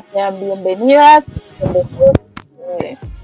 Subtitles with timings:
[0.00, 1.22] Sean bienvenidas.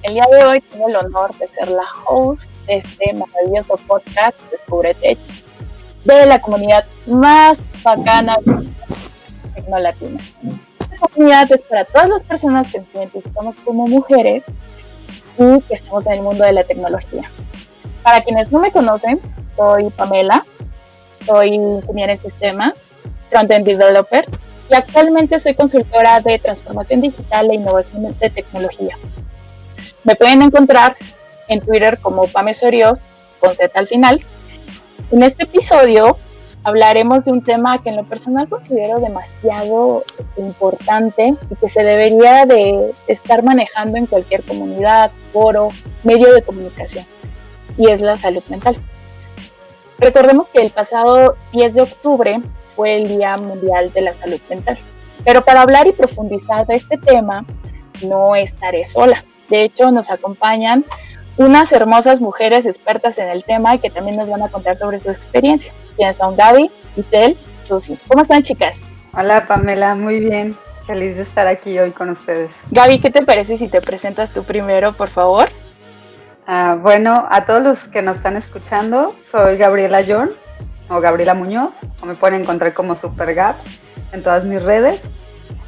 [0.03, 4.39] El día de hoy tengo el honor de ser la host de este maravilloso podcast
[4.50, 5.18] Descubre Tech
[6.04, 8.36] de la comunidad más bacana
[9.54, 10.21] Tecnolatina.
[10.93, 14.45] Esta comunidad es para todas las personas que nos identificamos como mujeres
[15.39, 17.30] y que estamos en el mundo de la tecnología.
[18.03, 19.21] Para quienes no me conocen,
[19.57, 20.44] soy Pamela,
[21.25, 22.79] soy ingeniera en sistemas,
[23.30, 24.27] front-end developer
[24.68, 28.99] y actualmente soy consultora de transformación digital e innovación de tecnología.
[30.04, 30.96] Me pueden encontrar
[31.49, 32.98] en Twitter como Pame Sorios,
[33.41, 34.20] con Z al final.
[35.11, 36.19] En este episodio
[36.64, 40.05] hablaremos de un tema que en lo personal considero demasiado
[40.36, 45.69] importante y que se debería de estar manejando en cualquier comunidad, foro,
[46.05, 47.06] medio de comunicación,
[47.78, 48.77] y es la salud mental.
[49.98, 52.41] Recordemos que el pasado 10 de octubre
[52.78, 54.78] fue el Día Mundial de la Salud Mental.
[55.24, 57.44] Pero para hablar y profundizar de este tema,
[58.06, 59.24] no estaré sola.
[59.48, 60.84] De hecho, nos acompañan
[61.38, 65.00] unas hermosas mujeres expertas en el tema y que también nos van a contar sobre
[65.00, 65.72] su experiencia.
[65.96, 67.98] ¿Quiénes son Gaby, Giselle, Susi?
[68.06, 68.80] ¿Cómo están, chicas?
[69.12, 70.54] Hola, Pamela, muy bien.
[70.86, 72.48] Feliz de estar aquí hoy con ustedes.
[72.70, 75.48] Gaby, ¿qué te parece si te presentas tú primero, por favor?
[76.46, 80.30] Ah, bueno, a todos los que nos están escuchando, soy Gabriela John,
[80.89, 83.64] o Gabriela Muñoz, o me pueden encontrar como SuperGaps
[84.12, 85.00] en todas mis redes.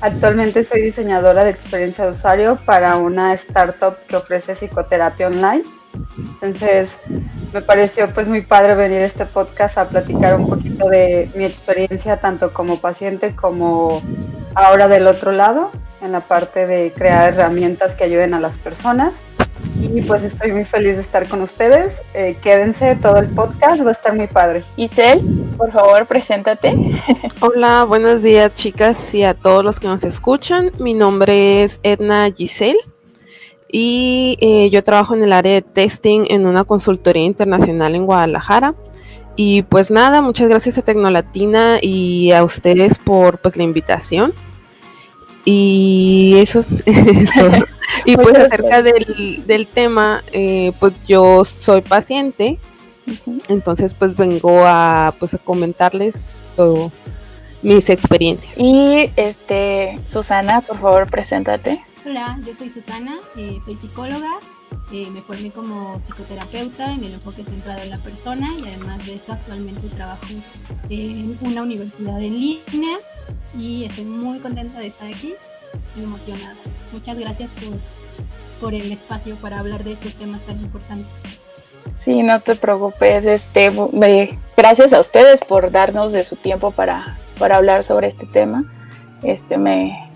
[0.01, 5.63] Actualmente soy diseñadora de experiencia de usuario para una startup que ofrece psicoterapia online.
[6.17, 6.97] Entonces,
[7.53, 11.45] me pareció pues muy padre venir a este podcast a platicar un poquito de mi
[11.45, 14.01] experiencia tanto como paciente como
[14.55, 19.15] ahora del otro lado, en la parte de crear herramientas que ayuden a las personas
[19.81, 22.01] y pues estoy muy feliz de estar con ustedes.
[22.15, 24.63] Eh, quédense todo el podcast, va a estar muy padre.
[24.77, 25.21] Isel,
[25.57, 26.75] por favor, preséntate.
[27.41, 30.71] Hola, buenos días chicas y a todos los que nos escuchan.
[30.79, 32.81] Mi nombre es Edna Giselle
[33.73, 38.75] y eh, yo trabajo en el área de testing en una consultoría internacional en Guadalajara.
[39.37, 44.35] Y pues nada, muchas gracias a Tecnolatina y a ustedes por pues la invitación.
[45.45, 47.67] Y eso es todo.
[48.05, 52.59] Y pues acerca del, tema, eh, pues yo soy paciente,
[53.49, 56.15] entonces pues vengo a pues a comentarles
[56.57, 56.93] todo
[57.63, 58.53] mis experiencias.
[58.57, 61.81] Y este Susana, por favor, preséntate.
[62.07, 64.39] Hola, yo soy Susana, eh, soy psicóloga,
[64.93, 69.15] eh, me formé como psicoterapeuta en el enfoque centrado en la persona y además de
[69.15, 70.25] eso actualmente trabajo
[70.89, 72.97] en una universidad en línea
[73.59, 75.35] y estoy muy contenta de estar aquí
[75.97, 76.57] y emocionada.
[76.93, 77.79] Muchas gracias por,
[78.61, 81.13] por el espacio para hablar de estos temas tan importantes.
[81.99, 83.27] Sí, no te preocupes.
[83.27, 83.71] Este,
[84.57, 88.65] gracias a ustedes por darnos de su tiempo para, para hablar sobre este tema.
[89.23, 90.11] Este, me,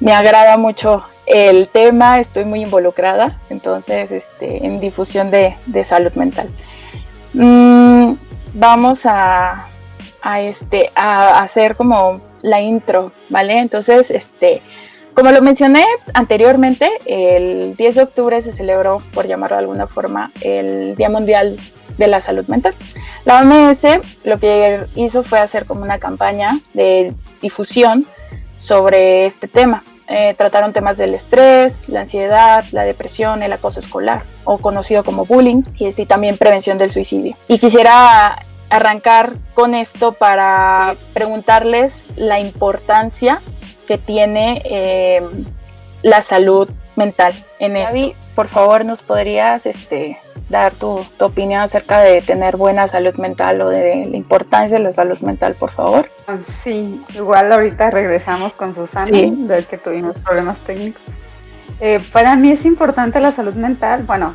[0.00, 6.12] me agrada mucho el tema, estoy muy involucrada, entonces, este, en difusión de, de salud
[6.12, 6.48] mental.
[7.32, 8.14] Mm,
[8.54, 9.66] vamos a,
[10.22, 13.58] a, este, a hacer como la intro, ¿vale?
[13.58, 14.62] Entonces, este,
[15.14, 20.30] como lo mencioné anteriormente, el 10 de octubre se celebró, por llamarlo de alguna forma,
[20.42, 21.58] el Día Mundial
[21.96, 22.74] de la Salud Mental.
[23.24, 23.82] La OMS
[24.24, 28.04] lo que hizo fue hacer como una campaña de difusión
[28.56, 29.82] sobre este tema.
[30.08, 35.24] Eh, trataron temas del estrés, la ansiedad, la depresión, el acoso escolar, o conocido como
[35.24, 37.36] bullying, y así también prevención del suicidio.
[37.48, 38.38] Y quisiera
[38.70, 43.42] arrancar con esto para preguntarles la importancia
[43.86, 45.22] que tiene eh,
[46.02, 48.14] la salud mental en esto.
[48.34, 50.18] por favor, ¿nos podrías este,
[50.48, 54.90] dar tu, opinión acerca de tener buena salud mental o de la importancia de la
[54.90, 56.10] salud mental, por favor?
[56.62, 61.02] Sí, igual ahorita regresamos con Susana, de que tuvimos problemas técnicos.
[61.80, 64.04] Eh, para mí es importante la salud mental.
[64.04, 64.34] Bueno,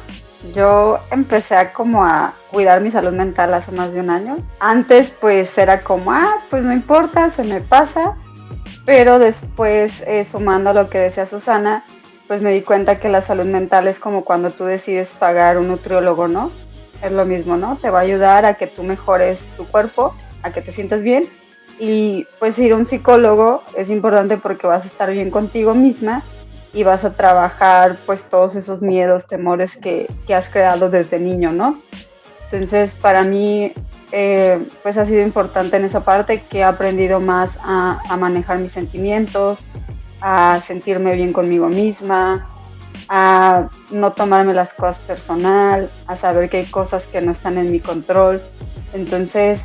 [0.53, 4.37] yo empecé a como a cuidar mi salud mental hace más de un año.
[4.59, 8.15] Antes pues era como, ah, pues no importa, se me pasa
[8.85, 11.85] pero después, eh, sumando a lo que decía Susana,
[12.27, 15.67] pues me di cuenta que la salud mental es como cuando tú decides pagar un
[15.67, 16.51] nutriólogo, ¿no?
[17.03, 17.77] Es lo mismo, ¿no?
[17.77, 21.25] Te va a ayudar a que tú mejores tu cuerpo, a que te sientas bien.
[21.79, 26.23] Y pues ir a un psicólogo es importante porque vas a estar bien contigo misma
[26.73, 31.51] y vas a trabajar pues todos esos miedos, temores que, que has creado desde niño,
[31.51, 31.81] ¿no?
[32.51, 33.73] Entonces, para mí,
[34.11, 38.71] eh, pues ha sido importante en esa parte que he aprendido más a, manejar mis
[38.71, 39.63] sentimientos,
[40.21, 42.47] a sentirme bien conmigo misma,
[43.07, 47.71] a no tomarme las cosas personal, a saber que hay cosas que no están en
[47.71, 48.41] mi control.
[48.93, 49.61] Entonces,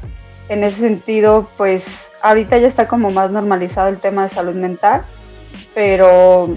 [0.48, 5.04] en ese sentido, pues ahorita ya está como más normalizado el tema de salud mental
[5.74, 6.56] pero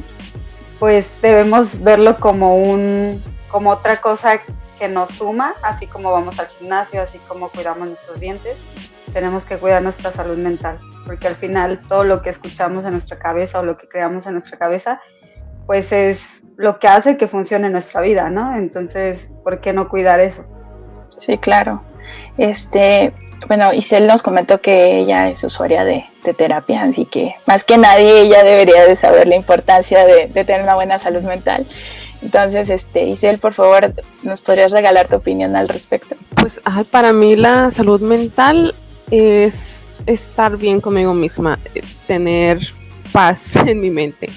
[0.79, 4.39] pues debemos verlo como un como otra cosa
[4.77, 8.57] que nos suma, así como vamos al gimnasio, así como cuidamos nuestros dientes,
[9.11, 13.17] tenemos que cuidar nuestra salud mental, porque al final todo lo que escuchamos en nuestra
[13.17, 15.01] cabeza o lo que creamos en nuestra cabeza,
[15.65, 18.55] pues es lo que hace que funcione nuestra vida, ¿no?
[18.55, 20.45] Entonces, ¿por qué no cuidar eso?
[21.17, 21.81] Sí, claro.
[22.37, 23.13] Este,
[23.47, 26.05] bueno, Isel nos comentó que ella es usuaria de,
[26.37, 30.75] terapia, así que más que nadie ella debería de saber la importancia de, tener una
[30.75, 31.67] buena salud mental.
[32.21, 36.15] Entonces, este, Isel, por favor, ¿nos podrías regalar tu opinión al respecto?
[36.35, 36.61] Pues
[36.91, 38.75] para mí la salud mental
[39.09, 41.59] es estar bien conmigo misma,
[42.07, 42.59] tener
[43.11, 44.29] paz en mi mente.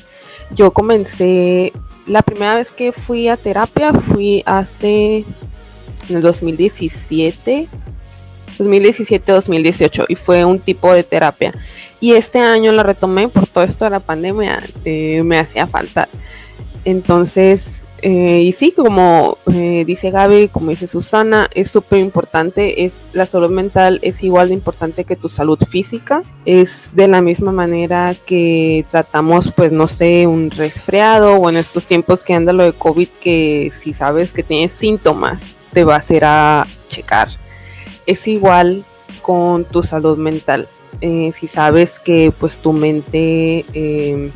[0.51, 1.73] Yo comencé,
[2.07, 5.25] la primera vez que fui a terapia fui hace,
[6.09, 7.69] en el 2017,
[8.59, 11.53] 2017-2018 y fue un tipo de terapia.
[12.01, 16.09] Y este año la retomé por todo esto de la pandemia, eh, me hacía falta.
[16.85, 23.11] Entonces, eh, y sí, como eh, dice Gaby, como dice Susana, es súper importante, es
[23.13, 27.53] la salud mental es igual de importante que tu salud física, es de la misma
[27.53, 32.65] manera que tratamos, pues no sé, un resfriado o en estos tiempos que anda lo
[32.65, 37.29] de COVID, que si sabes que tienes síntomas, te vas a ir a checar
[38.07, 38.85] es igual
[39.21, 40.69] con tu salud mental.
[41.01, 44.31] Eh, si sabes que pues tu mente eh,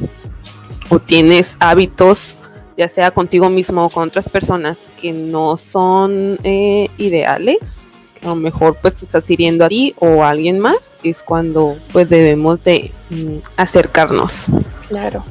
[0.88, 2.36] o tienes hábitos,
[2.76, 8.30] ya sea contigo mismo o con otras personas que no son eh, ideales, que a
[8.30, 12.62] lo mejor pues estás hiriendo a ti o a alguien más, es cuando pues debemos
[12.62, 14.46] de mm, acercarnos.
[14.88, 15.24] Claro,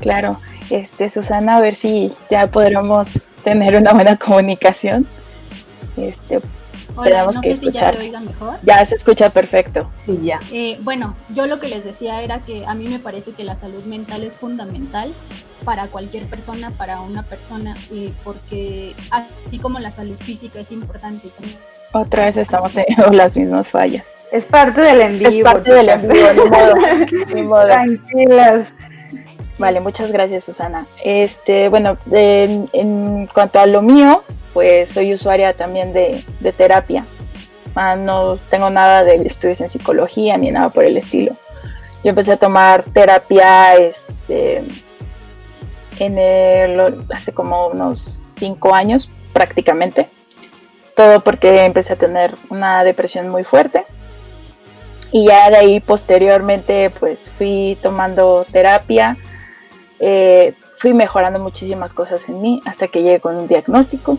[0.00, 0.40] claro.
[0.70, 3.08] Este, Susana, a ver si ya podremos
[3.48, 5.06] tener una buena comunicación.
[5.96, 6.40] Este,
[6.96, 8.58] Hola, no sé Si ya, oigan mejor.
[8.62, 9.88] ya se escucha perfecto.
[9.94, 10.40] Sí, ya.
[10.52, 13.54] Eh, bueno, yo lo que les decía era que a mí me parece que la
[13.54, 15.14] salud mental es fundamental
[15.64, 21.28] para cualquier persona, para una persona, eh, porque así como la salud física es importante.
[21.92, 24.12] Otra vez estamos teniendo las mismas fallas.
[24.32, 25.28] Es parte del envío.
[25.28, 26.26] Es parte del envío,
[27.34, 27.64] ni modo.
[27.66, 28.66] Tranquilas.
[29.58, 30.86] Vale, muchas gracias Susana.
[31.02, 34.22] Este, bueno, en cuanto a lo mío,
[34.52, 36.24] pues soy usuaria también de,
[36.56, 37.04] terapia.
[37.74, 41.32] Ah, no tengo nada de estudios en psicología ni nada por el estilo.
[42.02, 44.64] Yo empecé a tomar terapia este,
[45.98, 46.18] en
[47.12, 50.08] hace como unos cinco años prácticamente.
[50.94, 53.84] Todo porque empecé a tener una depresión muy fuerte.
[55.10, 59.16] Y ya de ahí posteriormente pues fui tomando terapia.
[60.00, 64.18] Eh, fui mejorando muchísimas cosas en mí hasta que llegué con un diagnóstico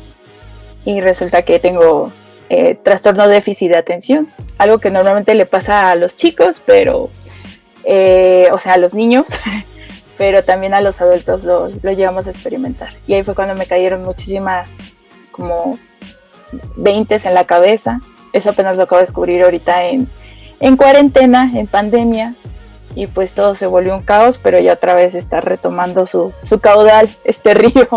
[0.84, 2.12] y resulta que tengo
[2.50, 4.28] eh, trastorno de déficit de atención,
[4.58, 7.10] algo que normalmente le pasa a los chicos, pero,
[7.84, 9.28] eh, o sea, a los niños,
[10.18, 12.94] pero también a los adultos lo, lo llegamos a experimentar.
[13.08, 14.80] Y ahí fue cuando me cayeron muchísimas,
[15.32, 15.78] como
[16.78, 18.00] 20 en la cabeza.
[18.34, 20.10] Eso apenas lo acabo de descubrir ahorita en,
[20.60, 22.36] en cuarentena, en pandemia,
[22.96, 26.60] y pues todo se volvió un caos, pero ya otra vez está retomando su, su
[26.60, 27.88] caudal, este río.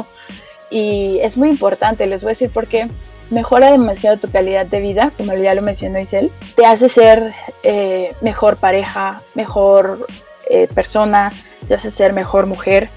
[0.70, 2.88] Y es muy importante, les voy a decir porque
[3.30, 7.32] mejora demasiado tu calidad de vida, como ya lo mencionó Isel, te hace ser
[7.62, 10.06] eh, mejor pareja, mejor
[10.48, 11.32] eh, persona,
[11.66, 12.90] te hace ser mejor mujer,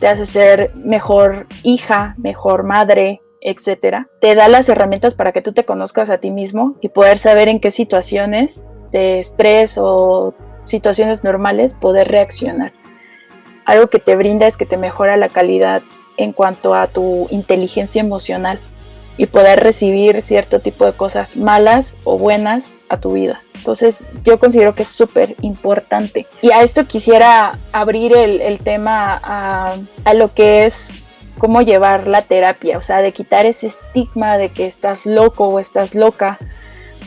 [0.00, 4.08] te hace ser mejor hija, mejor madre, etcétera.
[4.20, 7.48] Te da las herramientas para que tú te conozcas a ti mismo y poder saber
[7.48, 10.34] en qué situaciones de estrés o
[10.64, 12.72] situaciones normales poder reaccionar.
[13.64, 15.82] Algo que te brinda es que te mejora la calidad
[16.16, 18.60] en cuanto a tu inteligencia emocional
[19.16, 23.40] y poder recibir cierto tipo de cosas malas o buenas a tu vida.
[23.54, 26.26] Entonces yo considero que es súper importante.
[26.42, 31.04] Y a esto quisiera abrir el, tema a, a, lo que es
[31.38, 35.60] cómo llevar la terapia, o sea, de quitar ese estigma de que estás loco o
[35.60, 36.38] estás loca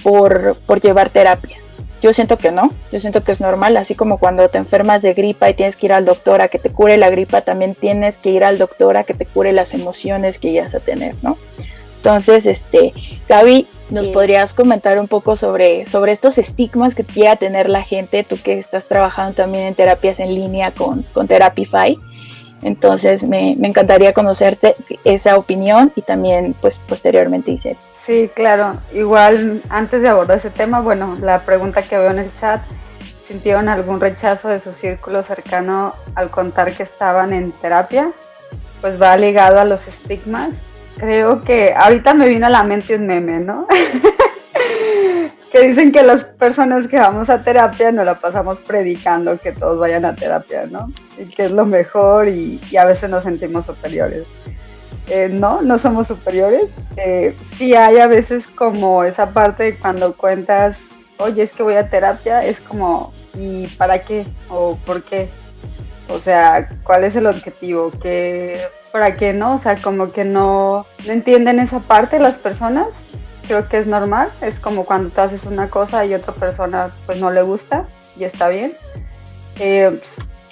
[0.02, 1.58] por, por llevar terapia.
[2.02, 5.14] Yo siento que no, yo siento que es normal, así como cuando te enfermas de
[5.14, 8.18] gripa y tienes que ir al doctor a que te cure la gripa, también tienes
[8.18, 11.38] que ir al doctor a que te cure las emociones que llegas a tener, ¿no?
[11.98, 12.94] Entonces, este,
[13.28, 17.84] Gaby, ¿nos podrías comentar un poco sobre, sobre estos estigmas que llega a tener la
[17.84, 21.98] gente, tú que estás trabajando también en terapias en línea con, con Therapify?
[22.62, 27.78] Entonces, me, me encantaría conocerte esa opinión y también, pues, posteriormente, Isel.
[28.08, 28.78] Sí, claro.
[28.94, 32.62] Igual antes de abordar ese tema, bueno, la pregunta que veo en el chat,
[33.26, 38.14] ¿sintieron algún rechazo de su círculo cercano al contar que estaban en terapia?
[38.80, 40.56] Pues va ligado a los estigmas.
[40.96, 43.68] Creo que ahorita me vino a la mente un meme, ¿no?
[45.52, 49.80] que dicen que las personas que vamos a terapia no la pasamos predicando que todos
[49.80, 50.94] vayan a terapia, ¿no?
[51.18, 54.24] Y que es lo mejor y, a veces nos sentimos superiores.
[55.08, 56.66] Eh, no, no somos superiores.
[56.98, 60.80] Eh, sí hay a veces como esa parte cuando cuentas,
[61.18, 64.26] oye, es que voy a terapia, es como, ¿y para qué?
[64.50, 65.30] ¿O por qué?
[66.10, 67.92] O sea, ¿cuál es el objetivo?
[68.02, 68.62] ¿Qué,
[68.92, 69.56] ¿Para qué no?
[69.56, 72.88] O sea, como que no, no entienden esa parte las personas
[73.48, 77.20] creo que es normal, es como cuando tú haces una cosa y otra persona pues
[77.20, 77.86] no le gusta
[78.18, 78.74] y está bien.
[79.60, 80.00] Eh,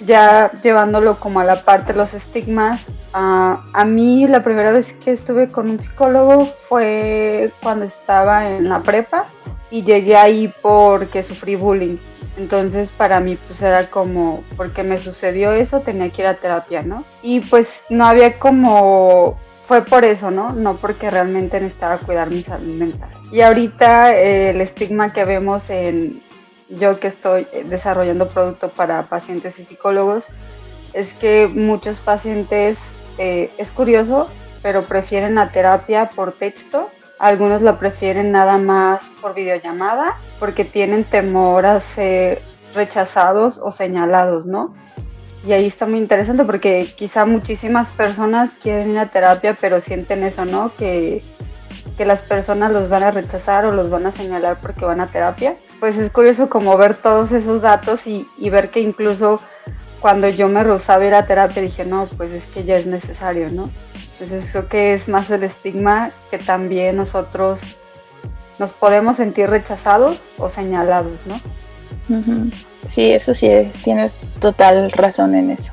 [0.00, 5.48] ya llevándolo como a la parte los estigmas, a mí la primera vez que estuve
[5.48, 9.26] con un psicólogo fue cuando estaba en la prepa
[9.70, 11.96] y llegué ahí porque sufrí bullying.
[12.36, 16.82] Entonces para mí pues era como, porque me sucedió eso, tenía que ir a terapia,
[16.82, 17.04] ¿no?
[17.22, 20.52] Y pues no había como fue por eso, ¿no?
[20.52, 23.08] No porque realmente necesitaba cuidar mi salud mental.
[23.32, 26.22] Y ahorita eh, el estigma que vemos en
[26.68, 30.24] yo que estoy eh, desarrollando producto para pacientes y psicólogos
[30.92, 34.28] es que muchos pacientes, eh, es curioso,
[34.62, 36.90] pero prefieren la terapia por texto.
[37.18, 42.42] Algunos la prefieren nada más por videollamada porque tienen temor a ser
[42.74, 44.74] rechazados o señalados, ¿no?
[45.46, 50.24] Y ahí está muy interesante porque quizá muchísimas personas quieren ir a terapia, pero sienten
[50.24, 50.74] eso, ¿no?
[50.76, 51.22] Que,
[52.04, 55.56] las personas los van a rechazar o los van a señalar porque van a terapia.
[55.80, 59.40] Pues es curioso como ver todos esos datos y, ver que incluso
[60.00, 63.50] cuando yo me rehusaba ir a terapia dije, no, pues es que ya es necesario,
[63.50, 63.70] ¿no?
[64.12, 67.60] Entonces creo que es más el estigma que también nosotros
[68.58, 71.40] nos podemos sentir rechazados o señalados, ¿no?
[72.88, 73.50] Sí, eso sí,
[73.82, 75.72] tienes total razón en eso.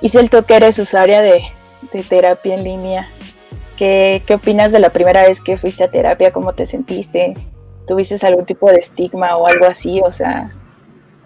[0.00, 1.42] Y si el que eres usuaria de,
[1.92, 3.08] de terapia en línea.
[3.80, 6.30] ¿Qué, ¿Qué opinas de la primera vez que fuiste a terapia?
[6.32, 7.32] ¿Cómo te sentiste?
[7.86, 10.02] ¿Tuviste algún tipo de estigma o algo así?
[10.04, 10.54] O sea,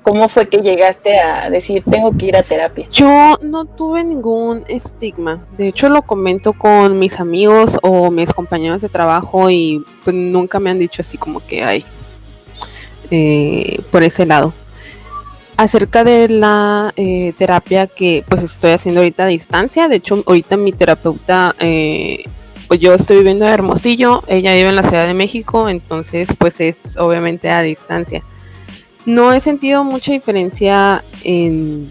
[0.02, 2.86] ¿cómo fue que llegaste a decir tengo que ir a terapia?
[2.92, 5.44] Yo no tuve ningún estigma.
[5.58, 10.60] De hecho, lo comento con mis amigos o mis compañeros de trabajo y pues nunca
[10.60, 11.84] me han dicho así como que hay
[13.10, 14.54] eh, por ese lado
[15.56, 19.88] acerca de la eh, terapia que pues estoy haciendo ahorita a distancia.
[19.88, 22.26] De hecho, ahorita mi terapeuta, eh,
[22.68, 26.60] pues yo estoy viviendo en Hermosillo, ella vive en la Ciudad de México, entonces pues
[26.60, 28.22] es obviamente a distancia.
[29.06, 31.90] No he sentido mucha diferencia en,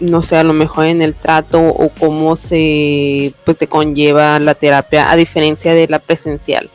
[0.00, 4.54] no sé, a lo mejor en el trato o cómo se, pues, se conlleva la
[4.54, 6.68] terapia a diferencia de la presencial.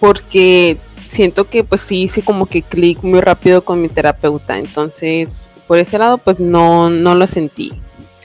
[0.00, 5.50] Porque siento que pues sí hice como que clic muy rápido con mi terapeuta, entonces
[5.66, 7.72] por ese lado pues no, no lo sentí.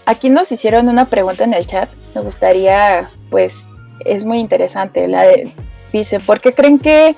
[0.05, 3.53] Aquí nos hicieron una pregunta en el chat, me gustaría pues
[4.05, 5.51] es muy interesante, la de,
[5.91, 7.15] dice, ¿por qué creen que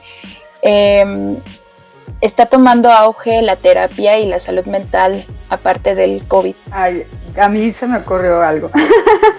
[0.62, 1.38] em,
[2.22, 6.56] está tomando auge la terapia y la salud mental aparte del COVID?
[6.72, 7.06] Ay,
[7.40, 8.70] a mí se me ocurrió algo.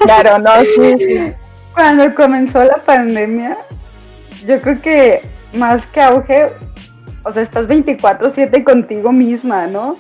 [0.01, 1.33] Claro, no, sí.
[1.73, 3.57] Cuando comenzó la pandemia,
[4.47, 5.23] yo creo que
[5.55, 6.49] más que auge,
[7.25, 9.97] o sea, estás 24/7 contigo misma, ¿no?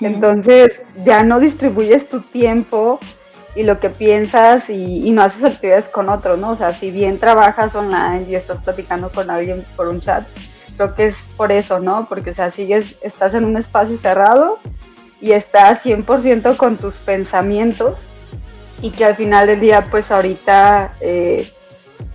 [0.00, 3.00] Entonces ya no distribuyes tu tiempo
[3.54, 6.50] y lo que piensas y, no haces actividades con otros, ¿no?
[6.50, 10.26] O sea, si bien trabajas online y estás platicando con alguien por un chat,
[10.76, 12.06] creo que es por eso, ¿no?
[12.08, 14.58] Porque, o sea, sigues, estás en un espacio cerrado
[15.20, 18.06] y estás 100% con tus pensamientos
[18.80, 20.92] y que al final del día, pues ahorita...
[21.00, 21.50] Eh,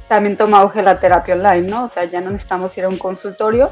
[0.08, 1.86] también toma auge la terapia online, ¿no?
[1.86, 3.70] O sea, ya no necesitamos ir a un consultorio,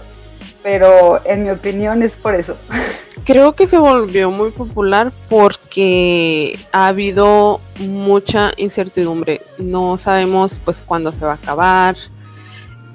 [0.66, 2.56] pero en mi opinión es por eso.
[3.24, 9.42] Creo que se volvió muy popular porque ha habido mucha incertidumbre.
[9.60, 11.96] No sabemos pues cuándo se va a acabar.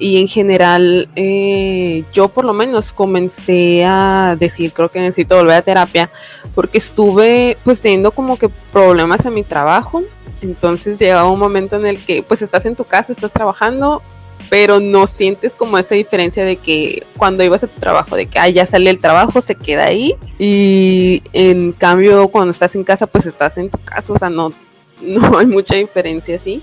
[0.00, 5.57] Y en general, eh, yo por lo menos comencé a decir, creo que necesito volver
[5.59, 6.11] a terapia,
[6.57, 10.03] porque estuve pues teniendo como que problemas en mi trabajo
[10.43, 14.03] entonces llegaba un momento en el que pues estás en tu casa, estás trabajando,
[14.50, 18.40] pero no sientes como esa diferencia de que cuando ibas a tu trabajo, de que
[18.40, 20.16] ah, ya sale el trabajo, se queda ahí.
[20.40, 24.52] Y en cambio, cuando estás en casa, pues estás en tu casa, o sea, no,
[25.02, 26.62] no hay mucha diferencia así.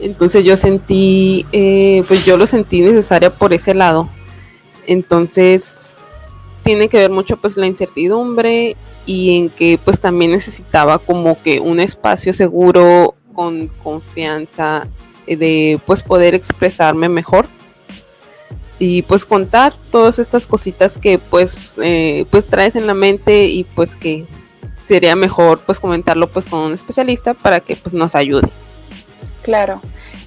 [0.00, 4.08] Entonces yo sentí, eh, pues yo lo sentí necesaria por ese lado.
[4.86, 5.96] Entonces
[6.64, 8.76] tiene que ver mucho pues la incertidumbre
[9.06, 14.88] y en que pues también necesitaba como que un espacio seguro con confianza
[15.36, 17.46] de pues poder expresarme mejor
[18.78, 23.64] y pues contar todas estas cositas que pues eh, pues traes en la mente y
[23.64, 24.26] pues que
[24.76, 28.48] sería mejor pues comentarlo pues con un especialista para que pues nos ayude.
[29.42, 29.80] Claro.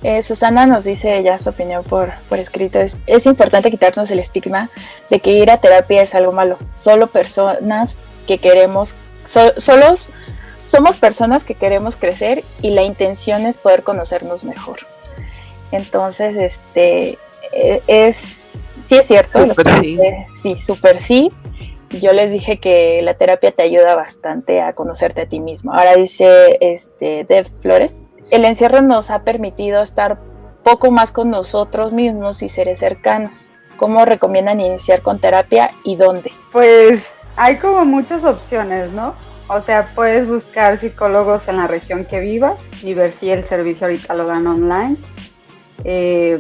[0.04, 2.80] Eh, Susana nos dice ya su opinión por, por escrito.
[2.80, 4.72] Es, es importante quitarnos el estigma
[5.10, 6.58] de que ir a terapia es algo malo.
[6.76, 7.96] Solo personas
[8.28, 8.96] que queremos,
[9.58, 10.10] solos
[10.72, 14.80] somos personas que queremos crecer y la intención es poder conocernos mejor.
[15.74, 17.18] Entonces, este,
[17.52, 18.16] e, es,
[18.86, 19.46] sí es cierto.
[19.82, 20.00] sí.
[20.42, 21.30] sí, súper sí.
[21.90, 25.74] Yo les dije que la terapia te ayuda bastante a conocerte a ti mismo.
[25.74, 30.20] Ahora dice este, Dev Flores, el encierro nos ha permitido estar
[30.64, 33.34] poco más con nosotros mismos y seres cercanos.
[33.76, 36.32] ¿Cómo recomiendan iniciar con terapia y dónde?
[36.54, 39.16] Pues hay como muchas opciones, ¿no?
[39.54, 43.86] O sea, puedes buscar psicólogos en la región que vivas y ver si el servicio
[43.86, 44.96] ahorita lo dan online.
[45.84, 46.38] Eh,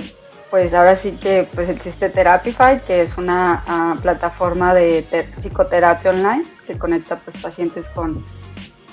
[0.49, 6.43] pues ahora sí que pues existe Therapify, que es una ah, plataforma de psicoterapia online
[6.65, 8.23] que conecta pues pacientes con,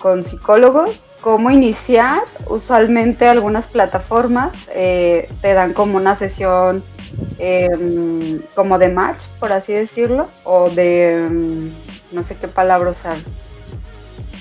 [0.00, 1.06] con psicólogos.
[1.20, 2.22] ¿Cómo iniciar?
[2.48, 6.82] Usualmente algunas plataformas eh, te dan como una sesión
[7.38, 11.72] em, como de match, por así decirlo, o de, em,
[12.10, 13.16] no sé qué palabra usar,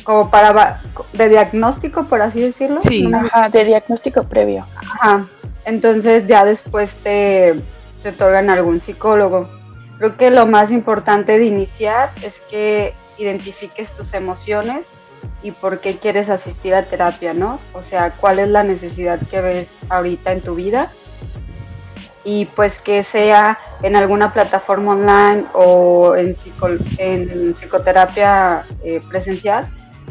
[0.07, 0.79] como para,
[1.11, 2.81] de diagnóstico, por así decirlo.
[2.81, 3.11] Sí,
[3.51, 4.65] de diagnóstico previo.
[4.77, 5.27] Ajá,
[5.65, 7.55] entonces ya después te,
[8.01, 9.49] te otorgan algún psicólogo.
[9.97, 14.91] Creo que lo más importante de iniciar es que identifiques tus emociones
[15.43, 17.59] y por qué quieres asistir a terapia, ¿no?
[17.73, 20.89] O sea, cuál es la necesidad que ves ahorita en tu vida
[22.23, 26.33] y pues que sea en alguna plataforma online o en,
[26.97, 29.67] en psicoterapia eh, presencial,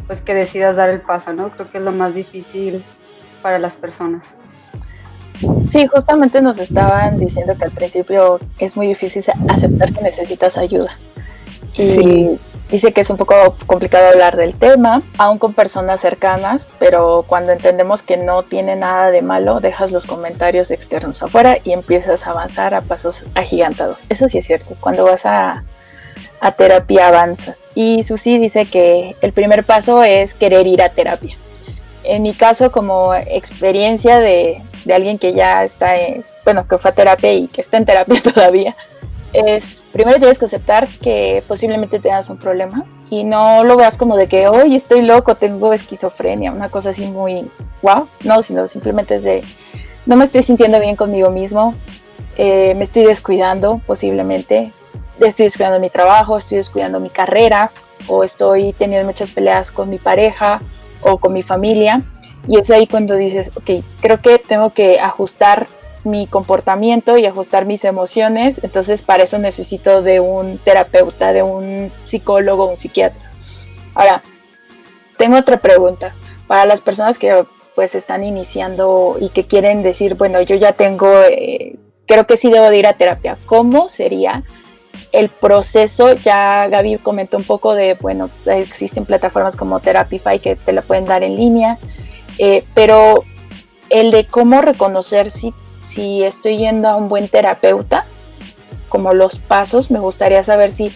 [0.07, 1.51] pues que decidas dar el paso, ¿no?
[1.51, 2.85] Creo que es lo más difícil
[3.43, 4.27] para las personas.
[5.69, 10.97] Sí, justamente nos estaban diciendo que al principio es muy difícil aceptar que necesitas ayuda.
[11.75, 12.39] sí
[12.71, 17.53] Dice que es un poco complicado hablar del tema, aún con personas cercanas, pero cuando
[17.53, 22.31] entendemos que no tiene nada de malo, dejas los comentarios externos afuera y empiezas a
[22.31, 24.03] avanzar a pasos agigantados.
[24.09, 25.63] Eso sí es cierto, cuando vas a,
[26.57, 27.61] terapia avanzas.
[27.75, 31.37] Y Susi dice que el primer paso es querer ir a terapia.
[32.05, 36.91] En mi caso, como experiencia de, de alguien que ya está, en, bueno, que fue
[36.91, 38.75] a terapia y que está en terapia todavía,
[39.33, 44.17] es primero tienes que aceptar que posiblemente tengas un problema y no lo veas como
[44.17, 47.51] de que hoy estoy loco, tengo esquizofrenia, una cosa así muy
[47.83, 49.43] wow, no, sino simplemente es de
[50.07, 51.75] no me estoy sintiendo bien conmigo mismo,
[52.37, 54.73] eh, me estoy descuidando posiblemente,
[55.21, 57.71] estoy descuidando mi trabajo, estoy descuidando mi carrera
[58.07, 60.61] o estoy teniendo muchas peleas con mi pareja
[61.01, 62.03] o con mi familia
[62.49, 65.67] y es ahí cuando dices, ok, creo que tengo que ajustar
[66.05, 68.61] mi comportamiento y ajustar mis emociones.
[68.63, 73.31] Entonces, para eso necesito de un terapeuta, de un psicólogo, un psiquiatra.
[73.95, 74.23] Ahora,
[75.17, 76.15] tengo otra pregunta.
[76.47, 81.13] Para las personas que pues están iniciando y que quieren decir, bueno, yo ya tengo,
[81.25, 81.77] eh,
[82.07, 83.37] creo que sí debo de ir a terapia.
[83.47, 84.45] ¿Cómo sería
[85.13, 86.15] el proceso?
[86.15, 91.05] Ya Gaby comentó un poco de, bueno, existen plataformas como Therapify que te la pueden
[91.05, 91.79] dar en línea,
[92.39, 93.25] eh, pero
[93.91, 95.53] el de cómo reconocer si
[95.87, 98.07] si estoy yendo a un buen terapeuta,
[98.89, 100.93] como los pasos, me gustaría saber si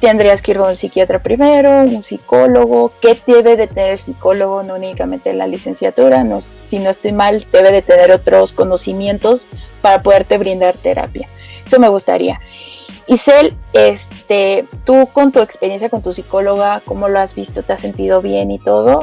[0.00, 4.62] tendrías que ir a un psiquiatra primero, un psicólogo, qué debe de tener el psicólogo,
[4.62, 9.46] no únicamente la licenciatura, no, si no estoy mal, debe de tener otros conocimientos
[9.80, 11.28] para poderte brindar terapia.
[11.64, 12.40] Eso me gustaría.
[13.12, 17.62] Isel, este, tú con tu experiencia con tu psicóloga, ¿cómo lo has visto?
[17.62, 19.00] ¿Te has sentido bien y todo?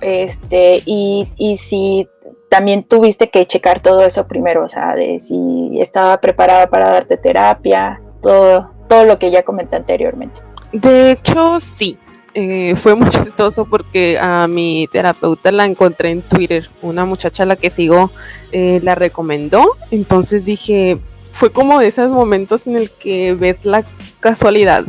[0.00, 2.08] Este, y, y si
[2.48, 7.16] también tuviste que checar todo eso primero, o sea, de si estaba preparada para darte
[7.16, 10.40] terapia, todo, todo lo que ya comenté anteriormente.
[10.72, 11.98] De hecho, sí.
[12.34, 16.68] Eh, fue muy chistoso porque a mi terapeuta la encontré en Twitter.
[16.80, 18.10] Una muchacha a la que sigo
[18.52, 19.76] eh, la recomendó.
[19.90, 20.98] Entonces dije,
[21.42, 23.84] fue como de esos momentos en el que ves la
[24.20, 24.84] casualidad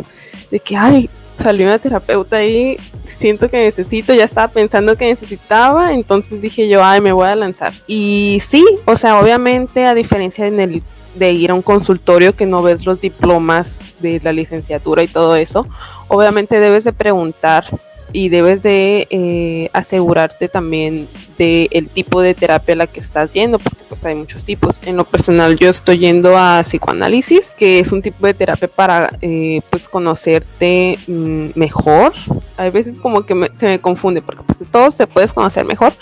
[0.51, 5.93] de que, ay, salió una terapeuta y siento que necesito, ya estaba pensando que necesitaba,
[5.93, 7.73] entonces dije yo, ay, me voy a lanzar.
[7.87, 12.85] Y sí, o sea, obviamente a diferencia de ir a un consultorio que no ves
[12.85, 15.65] los diplomas de la licenciatura y todo eso,
[16.07, 17.65] obviamente debes de preguntar
[18.13, 23.33] y debes de eh, asegurarte también del el tipo de terapia a la que estás
[23.33, 24.79] yendo, porque pues hay muchos tipos.
[24.85, 29.17] En lo personal yo estoy yendo a psicoanálisis, que es un tipo de terapia para
[29.21, 32.13] eh, pues conocerte mm, mejor.
[32.55, 35.93] Hay veces como que se me confunde, porque pues de todos te puedes conocer mejor,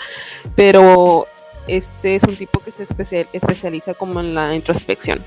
[0.54, 1.26] pero
[1.66, 2.86] este es un tipo que se
[3.32, 5.20] especializa como en la introspección.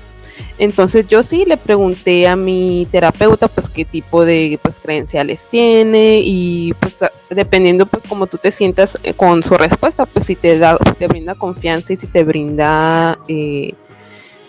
[0.58, 6.20] Entonces yo sí le pregunté a mi terapeuta pues qué tipo de pues credenciales tiene
[6.24, 10.58] y pues dependiendo pues como tú te sientas eh, con su respuesta pues si te
[10.58, 13.74] da si te brinda confianza y si te brinda eh,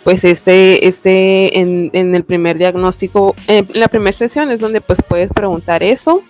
[0.06, 5.02] pues ese, ese en, en, el primer diagnóstico, en la primera sesión es donde pues
[5.06, 6.24] puedes preguntar eso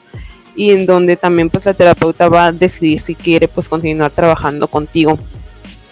[0.55, 4.67] y en donde también pues la terapeuta va a decidir si quiere pues continuar trabajando
[4.67, 5.19] contigo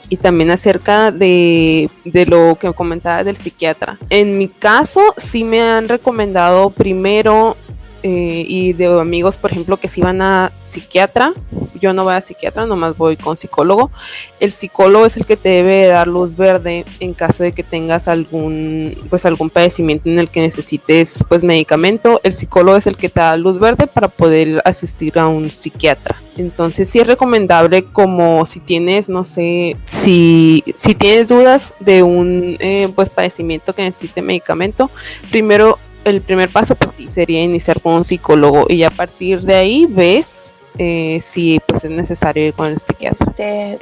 [0.10, 3.98] y también acerca de, de, lo que comentaba del psiquiatra.
[4.10, 7.58] En mi caso, sí me han recomendado primero
[8.08, 11.34] eh, y de amigos, por ejemplo, que si van a psiquiatra,
[11.82, 13.89] yo no voy a psiquiatra, nomás voy con psicólogo.
[14.39, 18.08] El psicólogo es el que te debe dar luz verde en caso de que tengas
[18.08, 22.22] algún, pues algún padecimiento en el que necesites pues medicamento.
[22.22, 26.22] El psicólogo es el que te da luz verde para poder asistir a un psiquiatra.
[26.38, 32.56] Entonces sí es recomendable como si tienes, no sé, si, si tienes dudas de un
[32.60, 34.91] eh, pues padecimiento que necesite medicamento,
[35.32, 39.56] primero el primer paso pues sí sería iniciar con un psicólogo y a partir de
[39.56, 43.34] ahí ves eh, si pues es necesario ir con el psiquiatra.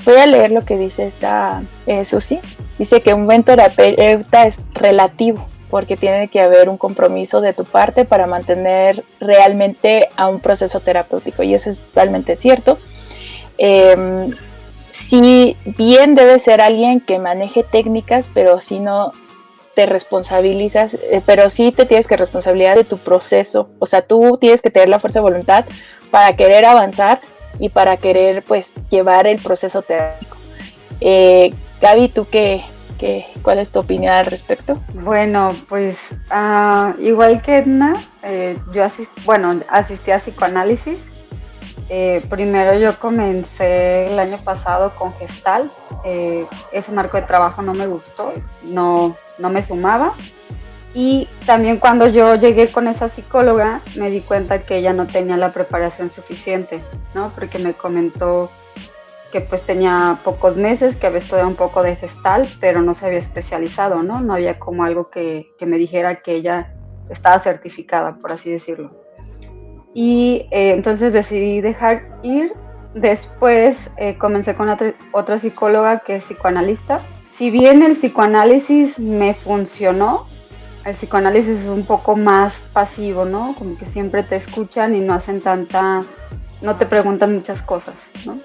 [0.05, 2.39] voy a leer lo que dice esta eh, Susi.
[2.79, 7.65] Dice que un buen terapeuta es relativo porque tiene que haber un compromiso de tu
[7.65, 12.77] parte para mantener realmente a un proceso terapéutico y eso es totalmente cierto.
[13.57, 14.29] Eh,
[14.91, 19.13] sí, bien debe ser alguien que maneje técnicas, pero si no
[19.75, 23.69] te responsabilizas, eh, pero sí te tienes que responsabilizar de tu proceso.
[23.79, 25.65] O sea, tú tienes que tener la fuerza de voluntad
[26.11, 27.21] para querer avanzar
[27.59, 30.37] y para querer, pues, llevar el proceso teórico.
[31.01, 32.63] Eh, Gaby, ¿tú qué,
[32.99, 34.79] qué, cuál es tu opinión al respecto?
[34.93, 35.97] Bueno, pues,
[36.31, 41.11] uh, igual que Edna, eh, yo asist bueno, asistí a psicoanálisis.
[41.89, 45.69] Eh, primero yo comencé el año pasado con Gestal.
[46.71, 48.33] ese marco de trabajo no me gustó,
[48.63, 50.15] no, no me sumaba.
[50.93, 55.37] Y también cuando yo llegué con esa psicóloga me di cuenta que ella no tenía
[55.37, 56.81] la preparación suficiente,
[57.15, 57.31] ¿no?
[57.33, 58.51] Porque me comentó
[59.31, 63.07] que pues tenía pocos meses, que había estudiado un poco de gestal, pero no se
[63.07, 64.19] había especializado, ¿no?
[64.19, 66.75] No había como algo que, me dijera que ella
[67.09, 68.91] estaba certificada, por así decirlo.
[69.95, 72.53] Y eh, entonces decidí dejar ir.
[72.93, 77.01] Después eh, comencé con otra, otra psicóloga que es psicoanalista
[77.35, 80.27] si bien el psicoanálisis me funcionó,
[80.85, 83.55] el psicoanálisis es un poco más pasivo, ¿no?
[83.57, 86.01] Como que siempre te escuchan y no hacen tanta,
[86.61, 88.37] no te preguntan muchas cosas, ¿no?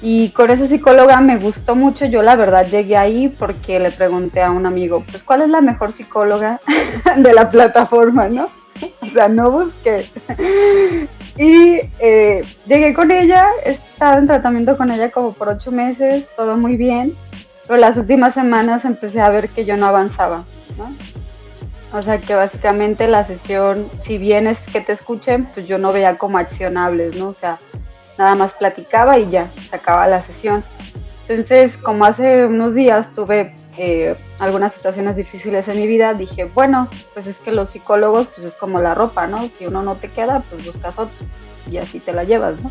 [0.00, 4.42] Y con esa psicóloga me gustó mucho, yo la verdad llegué ahí porque le pregunté
[4.42, 6.60] a un amigo, pues ¿cuál es la mejor psicóloga
[7.16, 8.46] de la plataforma, no?
[9.00, 10.06] O sea, no busqué.
[11.36, 16.28] Y eh, llegué con ella, he estado en tratamiento con ella como por ocho meses,
[16.36, 17.16] todo muy bien.
[17.66, 20.44] Pero las últimas semanas empecé a ver que yo no avanzaba,
[20.76, 20.94] ¿no?
[21.96, 25.92] O sea que básicamente la sesión, si bien es que te escuchen, pues yo no
[25.92, 27.28] veía como accionables, ¿no?
[27.28, 27.58] O sea,
[28.18, 30.64] nada más platicaba y ya, se acaba la sesión.
[31.26, 36.88] Entonces, como hace unos días tuve eh, algunas situaciones difíciles en mi vida, dije, bueno,
[37.14, 39.48] pues es que los psicólogos, pues es como la ropa, ¿no?
[39.48, 41.14] Si uno no te queda, pues buscas otro
[41.70, 42.70] y así te la llevas, ¿no?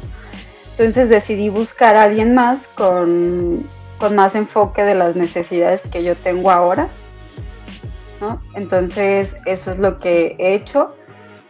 [0.72, 3.68] Entonces decidí buscar a alguien más con
[4.04, 6.90] con más enfoque de las necesidades que yo tengo ahora.
[8.20, 8.42] ¿no?
[8.54, 10.94] Entonces, eso es lo que he hecho.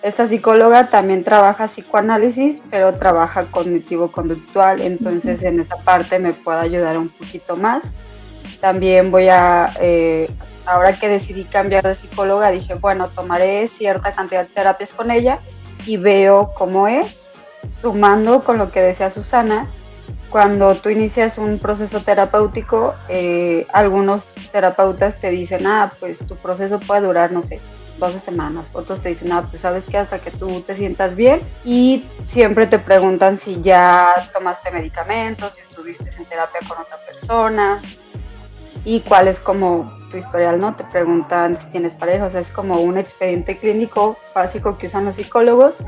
[0.03, 6.99] Esta psicóloga también trabaja psicoanálisis, pero trabaja cognitivo-conductual, entonces en esa parte me puede ayudar
[6.99, 7.85] un poquito más.
[8.61, 10.29] También voy a, eh,
[10.67, 15.39] ahora que decidí cambiar de psicóloga, dije, bueno, tomaré cierta cantidad de terapias con ella
[15.87, 17.31] y veo cómo es,
[17.71, 19.71] sumando con lo que decía Susana,
[20.33, 26.79] cuando tú inicias un proceso terapéutico, eh, algunos terapeutas te dicen, ah, pues tu proceso
[26.79, 27.61] puede durar, no sé,
[27.99, 28.71] 12 semanas.
[28.73, 31.41] Otros te dicen, ah, pues sabes que hasta que tú te sientas bien.
[31.63, 37.79] Y siempre te preguntan si ya tomaste medicamentos, si estuviste en terapia con otra persona
[38.83, 40.75] y cuál es como tu historial, ¿no?
[40.75, 45.05] Te preguntan si tienes pareja, o sea, es como un expediente clínico básico que usan
[45.05, 45.83] los psicólogos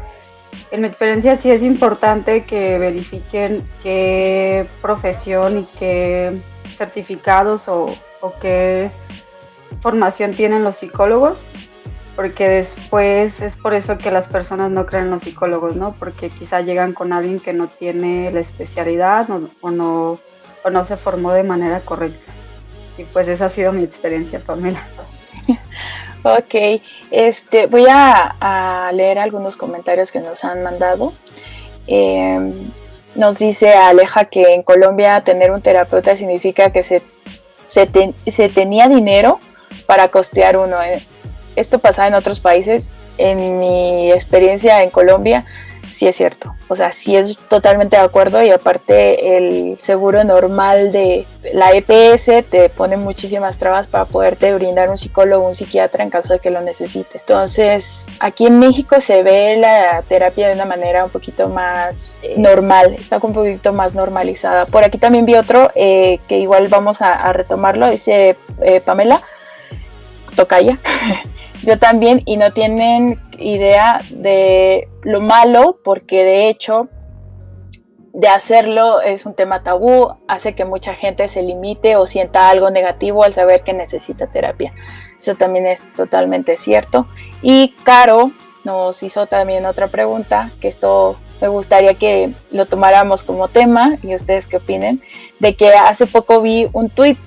[0.71, 6.33] en mi experiencia sí es importante que verifiquen qué profesión y qué
[6.75, 7.93] certificados o,
[8.41, 8.91] qué
[9.81, 11.45] formación tienen los psicólogos,
[12.15, 15.93] porque después es por eso que las personas no creen en los psicólogos, ¿no?
[15.93, 20.19] Porque quizá llegan con alguien que no tiene la especialidad o, no,
[20.63, 22.33] o no se formó de manera correcta.
[22.97, 24.87] Y pues esa ha sido mi experiencia, Pamela.
[26.27, 31.13] Ok, este, voy a, leer algunos comentarios que nos han mandado.
[31.85, 32.65] Em,
[33.13, 37.03] nos dice Aleja que en Colombia tener un terapeuta significa que se,
[37.67, 39.37] se, tenía dinero
[39.85, 40.81] para costear uno.
[40.81, 40.99] ¿eh?
[41.55, 42.89] Esto pasaba en otros países.
[43.19, 45.45] En mi experiencia en Colombia,
[45.95, 46.53] sí es cierto.
[46.67, 52.45] O sea, sí es totalmente de acuerdo y aparte el seguro normal de la EPS
[52.49, 56.49] te pone muchísimas trabas para poderte brindar un psicólogo un psiquiatra en caso de que
[56.49, 57.21] lo necesites.
[57.21, 62.35] Entonces, aquí en México se ve la terapia de una manera un poquito más eh,
[62.37, 64.65] normal, está un poquito más normalizada.
[64.65, 69.21] Por aquí también vi otro eh, que igual vamos a, retomarlo, dice eh, Pamela
[70.35, 70.77] Tocaya.
[71.65, 76.89] yo también y no tienen idea de lo malo porque de hecho
[78.13, 82.69] de hacerlo es un tema tabú, hace que mucha gente se limite o sienta algo
[82.69, 84.71] negativo al saber que necesita terapia.
[85.19, 87.07] Eso también es totalmente cierto.
[87.41, 88.31] Y Caro
[88.63, 94.15] nos hizo también otra pregunta, que esto me gustaría que lo tomáramos como tema y
[94.15, 95.01] ustedes qué opinen,
[95.39, 97.17] de que hace poco vi un tweet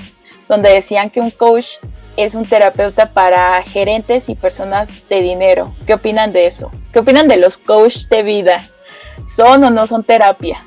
[0.48, 1.76] donde decían que un coach
[2.18, 5.72] es un terapeuta para gerentes y personas de dinero.
[5.86, 6.70] ¿Qué opinan de eso?
[6.92, 8.68] ¿Qué opinan de los coaches de vida?
[9.34, 10.64] ¿Son o no son terapia?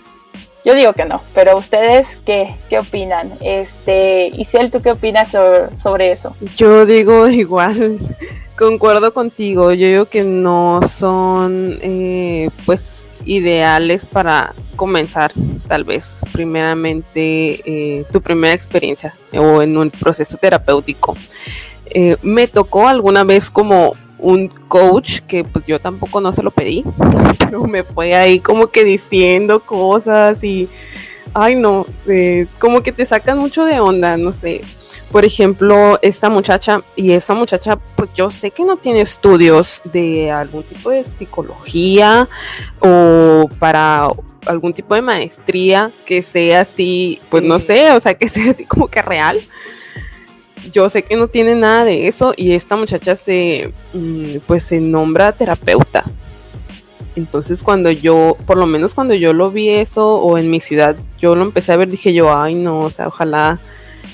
[0.63, 3.37] Yo digo que no, pero ustedes qué, qué opinan?
[3.41, 6.35] Este, Isel, ¿tú qué opinas sobre, sobre eso?
[6.55, 7.97] Yo digo igual,
[8.57, 9.71] concuerdo contigo.
[9.73, 15.31] Yo digo que no son, eh, pues, ideales para comenzar,
[15.67, 21.15] tal vez, primeramente, eh, tu primera experiencia o en un proceso terapéutico.
[21.85, 26.51] Eh, me tocó alguna vez como un coach que pues yo tampoco no se lo
[26.51, 26.83] pedí,
[27.39, 30.69] pero me fue ahí como que diciendo cosas y,
[31.33, 31.85] ay no,
[32.59, 34.61] como que te sacan mucho de onda, no sé
[35.11, 40.31] por ejemplo, esta muchacha, y esta muchacha, pues yo sé que no tiene estudios de
[40.31, 42.27] algún tipo de psicología
[42.79, 44.09] o para
[44.45, 48.65] algún tipo de maestría que sea así, pues no sé, o sea, que sea así
[48.65, 49.39] como que real.
[50.71, 54.79] Yo sé que no tiene nada de eso y esta muchacha se, mm, pues se
[54.79, 56.05] nombra terapeuta.
[57.15, 60.95] Entonces cuando yo, por lo menos cuando yo lo vi eso o en mi ciudad,
[61.19, 63.59] yo lo empecé a ver, dije yo, ay no, o sea, ojalá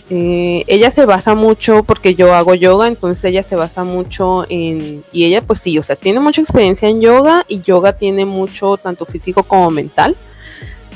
[0.10, 5.04] eh, ella se basa mucho, porque yo hago yoga, entonces ella se basa mucho en,
[5.12, 8.78] y ella pues sí, o sea, tiene mucha experiencia en yoga y yoga tiene mucho
[8.78, 10.16] tanto físico como mental,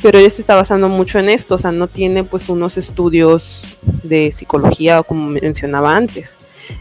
[0.01, 3.77] pero ella se está basando mucho en esto, o sea, no tiene pues unos estudios
[4.03, 6.37] de psicología como mencionaba antes.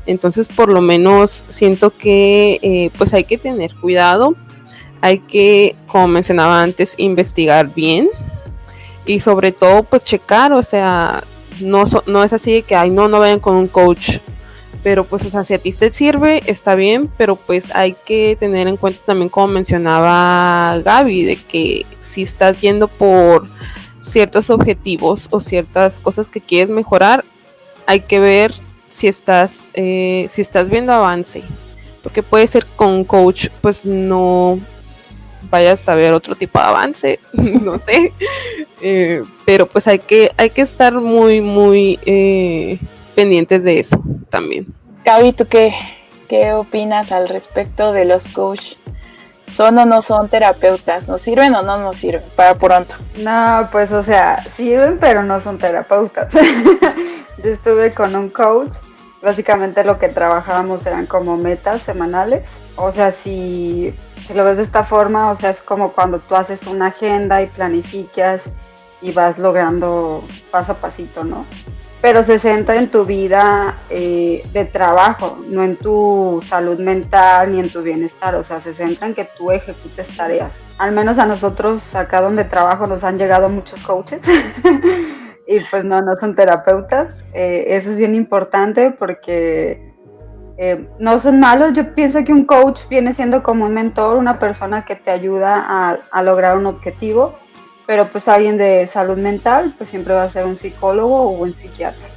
[0.07, 4.37] Entonces, por lo menos siento que eh, pues hay que tener cuidado,
[5.01, 8.09] hay que, como mencionaba antes, investigar bien
[9.05, 11.25] y sobre todo pues checar, o sea,
[11.61, 14.19] no, no es así que, ay, no, no vayan con un coach.
[14.83, 18.37] Pero pues, o sea, si a ti te sirve, está bien, pero pues hay que
[18.41, 23.47] tener en cuenta también, como mencionaba Gaby, de que si estás yendo por
[24.01, 27.25] ciertos objetivos o ciertas cosas que quieres mejorar,
[27.87, 28.53] hay que ver
[28.89, 31.43] si estás, eh, si estás viendo avance.
[32.03, 34.59] Porque puede ser que con un coach, pues no,
[35.51, 38.13] vayas a ver otro tipo de avance, no sé.
[38.81, 42.79] Eh, pero pues hay que, hay que estar muy, muy eh,
[43.15, 44.67] pendientes de eso también.
[45.05, 45.75] Gaby, ¿tú qué,
[46.29, 48.75] qué opinas al respecto de los coach?
[49.55, 51.09] ¿Son o no son terapeutas?
[51.09, 52.23] ¿Nos sirven o no nos sirven?
[52.37, 52.95] Para pronto.
[53.17, 56.33] No, pues o sea, sirven pero no son terapeutas.
[57.45, 58.71] Yo estuve con un coach
[59.23, 62.43] básicamente lo que trabajábamos eran como metas semanales.
[62.77, 66.35] O sea, si, si, lo ves de esta forma, o sea, es como cuando tú
[66.35, 68.43] haces una agenda y planificas
[69.03, 71.47] y vas logrando paso a pasito, ¿no?
[72.03, 77.61] Pero se centra en tu vida eh, de trabajo, no en tu salud mental ni
[77.61, 80.53] en tu bienestar, o sea, se centra en que tú ejecutes tareas.
[80.79, 84.21] Al menos a nosotros acá donde trabajo nos han llegado muchos coaches
[85.51, 87.25] y pues no, no son terapeutas.
[87.35, 89.93] Eh, eso es bien importante porque
[90.59, 91.73] eh, no son malos.
[91.73, 95.57] Yo pienso que un coach viene siendo como un mentor, una persona que te ayuda
[95.59, 97.35] a, a, lograr un objetivo,
[97.85, 101.53] pero pues alguien de salud mental pues siempre va a ser un psicólogo o un
[101.53, 102.09] psiquiatra.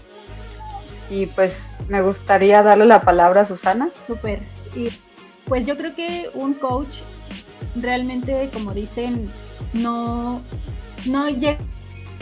[1.10, 3.90] Y pues me gustaría darle la palabra a Susana.
[4.06, 4.42] Súper.
[4.76, 4.90] Y
[5.46, 7.00] pues yo creo que un coach
[7.76, 9.32] realmente, como dicen,
[9.74, 10.44] no,
[11.08, 11.58] no llega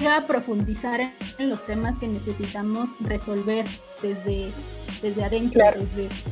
[0.08, 3.66] a profundizar en, los temas que necesitamos resolver
[4.02, 4.52] desde,
[5.02, 5.64] desde adentro,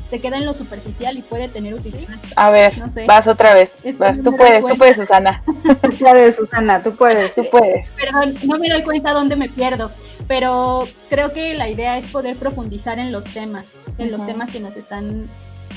[0.09, 2.19] se queda en lo superficial y puede tener utilidad.
[2.35, 5.41] A ver, vas otra vez, vas, tú puedes, tú puedes, Susana.
[5.81, 7.89] tú puedes, Susana, tú puedes, tú puedes.
[7.91, 9.91] Perdón, no me doy cuenta dónde me pierdo,
[10.27, 13.65] pero creo que la idea es poder profundizar en los temas,
[13.97, 15.29] en los temas que nos están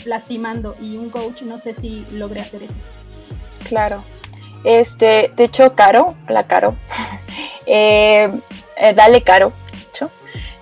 [0.05, 2.75] lastimando y un coach no sé si logre hacer eso.
[3.69, 4.03] Claro.
[4.65, 6.77] Este, de hecho, Caro, la Caro,
[7.75, 8.31] eh,
[8.77, 9.55] eh, dale Caro,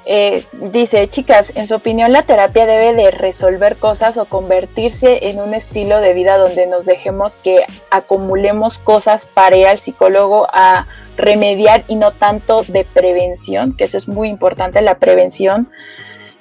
[0.06, 5.40] eh, dice, chicas, en su opinión la terapia debe de resolver cosas o convertirse en
[5.40, 10.86] un estilo de vida donde nos dejemos que acumulemos cosas para ir al psicólogo a
[11.16, 15.68] remediar y no tanto de prevención, que eso es muy importante, la prevención.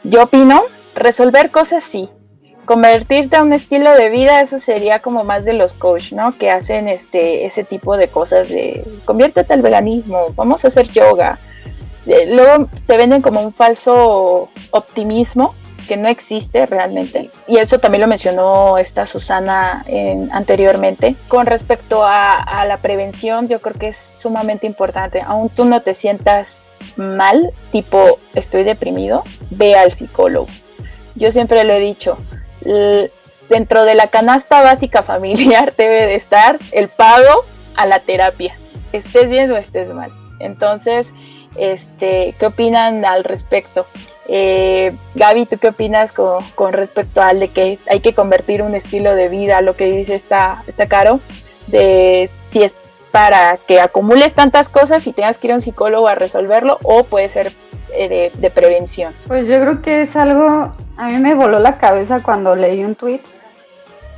[0.03, 0.63] Yo opino,
[0.95, 2.10] resolver cosas sí,
[2.69, 6.32] convertirte a un estilo de vida, eso sería como más de los coach, ¿no?
[6.38, 11.39] Que hacen este, ese tipo de cosas de conviértete al veganismo, vamos a hacer yoga.
[12.05, 15.55] Eh, luego te venden como un falso optimismo
[15.88, 17.32] que no existe realmente.
[17.47, 19.84] Y eso también lo mencionó esta Susana
[20.32, 21.15] anteriormente.
[21.27, 25.23] Con respecto a, a, la prevención, yo creo que es sumamente importante.
[25.25, 30.45] Aún tú no te sientas mal, tipo estoy deprimido, ve al psicólogo.
[31.15, 32.19] Yo siempre lo he dicho,
[33.50, 37.45] dentro de la canasta básica familiar debe de estar el pago
[37.76, 38.58] a la terapia,
[38.93, 40.12] estés bien o estés mal.
[40.39, 41.13] Entonces,
[41.58, 43.86] este, ¿qué opinan al respecto?
[44.28, 49.15] Eh, Gaby, ¿tú qué opinas con, respecto al de que hay que convertir un estilo
[49.15, 51.19] de vida, lo que dice está está Caro,
[51.67, 52.76] de si es
[53.12, 57.06] para que acumules tantas cosas y tengas que ir a un psicólogo a resolverlo o
[57.06, 57.52] puede ser
[57.91, 59.15] eh, de, prevención?
[59.28, 62.94] Pues yo creo que es algo, a mí me voló la cabeza cuando leí un
[62.94, 63.22] tweet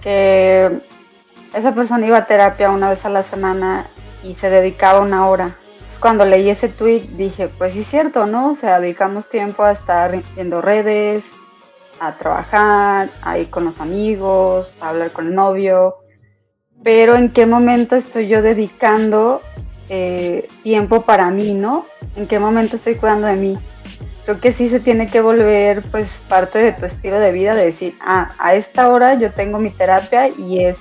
[0.01, 0.81] que
[1.53, 3.85] esa persona iba a terapia una vez a la semana
[4.23, 5.55] y se dedicaba una hora.
[5.99, 8.49] cuando leí ese tweet dije, pues sí es cierto, ¿no?
[8.49, 11.23] O sea, dedicamos tiempo a estar viendo redes,
[11.99, 15.97] a trabajar, a ir con los amigos, a hablar con el novio,
[16.83, 19.43] pero en qué momento estoy yo dedicando
[19.89, 21.85] eh, tiempo para mí, ¿no?
[22.15, 23.59] ¿En qué momento estoy cuidando de mí?
[24.25, 27.65] Creo que sí se tiene que volver pues parte de tu estilo de vida, de
[27.65, 30.79] decir, ah, a esta hora yo tengo mi terapia y es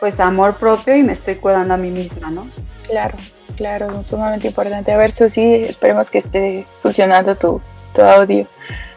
[0.00, 2.50] pues amor propio y me estoy cuidando a mí misma, ¿no?
[2.84, 3.16] Claro,
[3.56, 4.92] claro, sumamente importante.
[4.92, 7.60] A ver, Susi, esperemos que esté funcionando tu,
[7.94, 8.46] tu audio.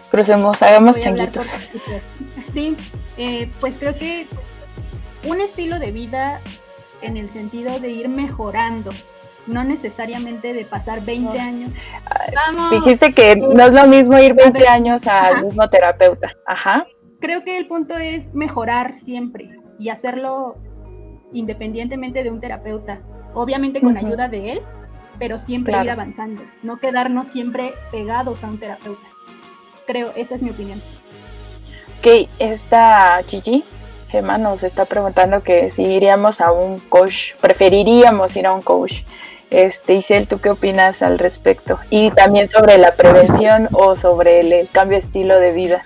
[0.09, 1.45] Crucemos, hagamos changuitos.
[2.53, 2.75] Sí,
[3.17, 4.27] eh, pues creo que
[5.25, 6.41] un estilo de vida
[7.01, 8.91] en el sentido de ir mejorando,
[9.47, 11.71] no necesariamente de pasar 20 años.
[12.71, 16.34] Dijiste que no es lo mismo ir 20 años al mismo terapeuta.
[16.45, 16.86] Ajá.
[17.19, 20.58] Creo que el punto es mejorar siempre y hacerlo
[21.34, 23.01] independientemente de un terapeuta.
[23.34, 24.62] Obviamente con ayuda de él,
[25.19, 29.08] pero siempre ir avanzando, no quedarnos siempre pegados a un terapeuta.
[29.86, 30.81] Creo, esa es mi opinión.
[31.99, 33.63] Ok, está Gigi.
[34.10, 39.03] Gemma nos está preguntando que si iríamos a un coach, preferiríamos ir a un coach.
[39.49, 41.79] Este, Isel, ¿tú qué opinas al respecto?
[41.89, 45.86] Y también sobre la prevención o sobre el, cambio de estilo de vida.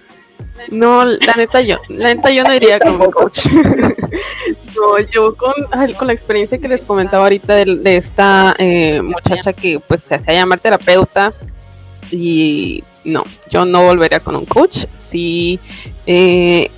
[0.72, 3.46] No, la neta yo, la neta yo no iría con un coach.
[4.76, 5.54] no, yo con,
[5.98, 10.34] con la experiencia que les comentaba ahorita de, esta eh, muchacha que pues se hacía
[10.34, 11.34] llamar terapeuta
[12.12, 14.86] y no, yo no volvería con un coach.
[14.94, 15.60] Sí,
[16.06, 16.70] eh,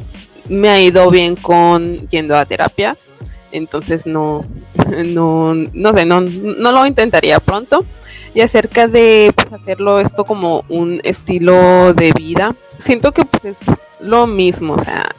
[0.47, 2.97] me ha ido bien con yendo a terapia,
[3.51, 4.45] entonces no,
[5.05, 7.85] no, no sé, no, no lo intentaría pronto.
[8.33, 13.59] Y acerca de pues, hacerlo esto como un estilo de vida, siento que pues es
[13.99, 15.11] lo mismo, o sea,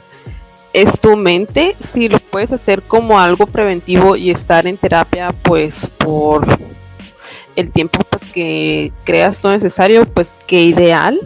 [0.72, 5.86] es tu mente, si lo puedes hacer como algo preventivo y estar en terapia pues
[5.98, 6.46] por
[7.54, 11.20] el tiempo pues que creas todo necesario, pues que ideal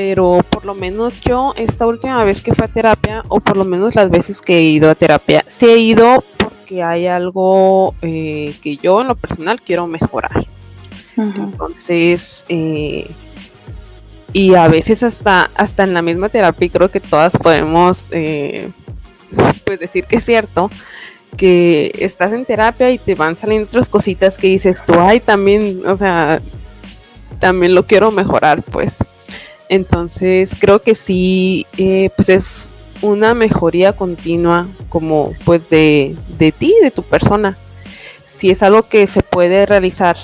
[0.00, 3.66] pero por lo menos yo esta última vez que fui a terapia, o por lo
[3.66, 8.54] menos las veces que he ido a terapia, sí he ido porque hay algo eh,
[8.62, 10.46] que yo en lo personal quiero mejorar.
[11.18, 13.10] Entonces, eh,
[14.32, 18.70] y a veces hasta, hasta en la misma terapia, creo que todas podemos eh,
[19.66, 20.70] pues decir que es cierto,
[21.36, 25.86] que estás en terapia y te van saliendo otras cositas que dices tú, ay, también,
[25.86, 26.40] o sea,
[27.38, 28.96] también lo quiero mejorar, pues.
[29.70, 32.70] Entonces creo que sí, eh, pues es
[33.02, 37.56] una mejoría continua como pues de, de, ti, de tu persona.
[38.26, 40.16] Si es algo que se puede realizar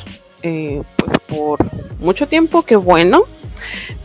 [0.42, 1.60] eh, pues por
[2.00, 3.22] mucho tiempo, qué bueno.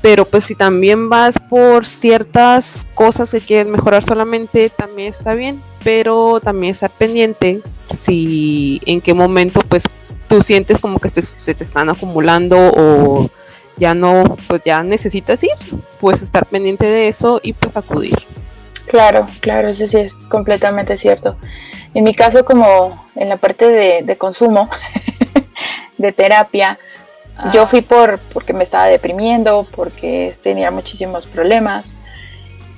[0.03, 5.63] Pero pues si también vas por ciertas cosas que quieres mejorar solamente, también está bien.
[5.83, 9.85] Pero también estar pendiente si en qué momento pues
[10.27, 13.29] tú sientes como que se te están acumulando o
[13.81, 15.49] ya no, pues ya necesitas ir,
[15.99, 18.15] pues estar pendiente de eso y pues acudir.
[18.85, 21.35] Claro, claro, eso sí es completamente cierto.
[21.95, 24.69] En mi caso, como en la parte de, consumo,
[25.97, 26.77] de terapia,
[27.51, 27.67] yo ah.
[27.67, 31.95] fui por porque me estaba deprimiendo, porque tenía muchísimos problemas.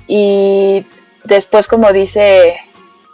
[0.06, 0.86] Y
[1.24, 2.56] después, como dice,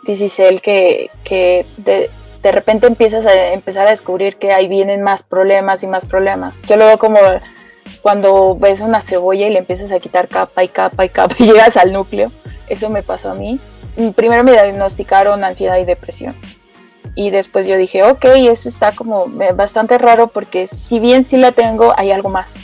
[0.04, 5.24] dice él, que, que de repente empiezas a empezar a descubrir que ahí vienen más
[5.24, 6.62] problemas y más problemas.
[6.62, 7.18] Yo lo veo como
[8.02, 11.44] cuando ves una cebolla y le empiezas a quitar capa y capa y capa y
[11.46, 12.30] llegas al núcleo.
[12.68, 13.60] Eso me pasó a mí.
[14.14, 16.34] Primero me diagnosticaron ansiedad y depresión.
[17.14, 21.52] Y después yo dije, ok, eso está como bastante raro porque si bien sí la
[21.52, 22.54] tengo, hay algo más.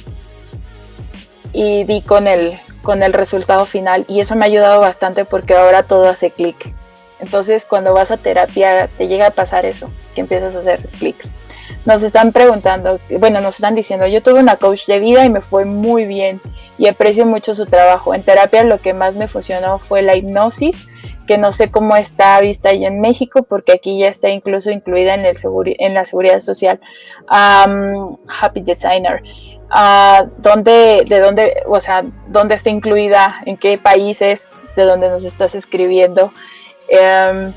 [1.52, 5.54] Y di con el, con el resultado final y eso me ha ayudado bastante porque
[5.54, 6.72] ahora todo hace clic.
[7.18, 11.28] Entonces cuando vas a terapia te llega a pasar eso, que empiezas a hacer clics
[11.86, 15.40] nos están preguntando, bueno, nos están diciendo, yo tuve una coach de vida y me
[15.40, 16.40] fue muy bien
[16.78, 18.12] y aprecio mucho su trabajo.
[18.12, 20.88] En terapia lo que más me funcionó fue la hipnosis,
[21.26, 25.14] que no sé cómo está vista ahí en México, porque aquí ya está incluso incluida
[25.14, 25.36] en, el
[25.78, 26.80] en la seguridad social.
[27.28, 29.22] Happy Designer.
[29.68, 35.24] Uh, ¿dónde, de dónde, o sea, dónde está incluida, en qué países, de dónde nos
[35.24, 36.32] estás escribiendo.
[36.88, 37.52] Em,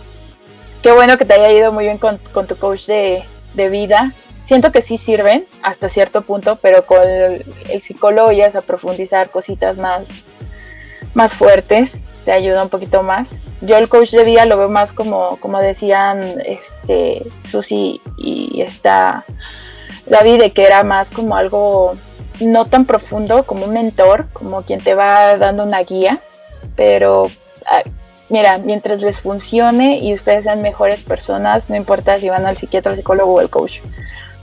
[0.81, 3.23] qué bueno que te haya ido muy bien con tu coach de,
[3.53, 7.45] de vida, siento que sí sirven hasta cierto punto, pero con el,
[7.81, 10.07] psicólogo ya es a profundizar cositas más,
[11.13, 13.29] más fuertes, te ayuda un poquito más.
[13.61, 19.25] Yo el coach de vida lo veo más como, como decían este, Susi y esta
[20.07, 21.97] David, de que era más como algo
[22.39, 26.19] no tan profundo, como un mentor, como quien te va dando una guía,
[26.75, 27.29] pero
[28.29, 32.91] mira, mientras les funcione y ustedes sean mejores personas, no importa si van al psiquiatra,
[32.91, 33.79] al psicólogo o al coach.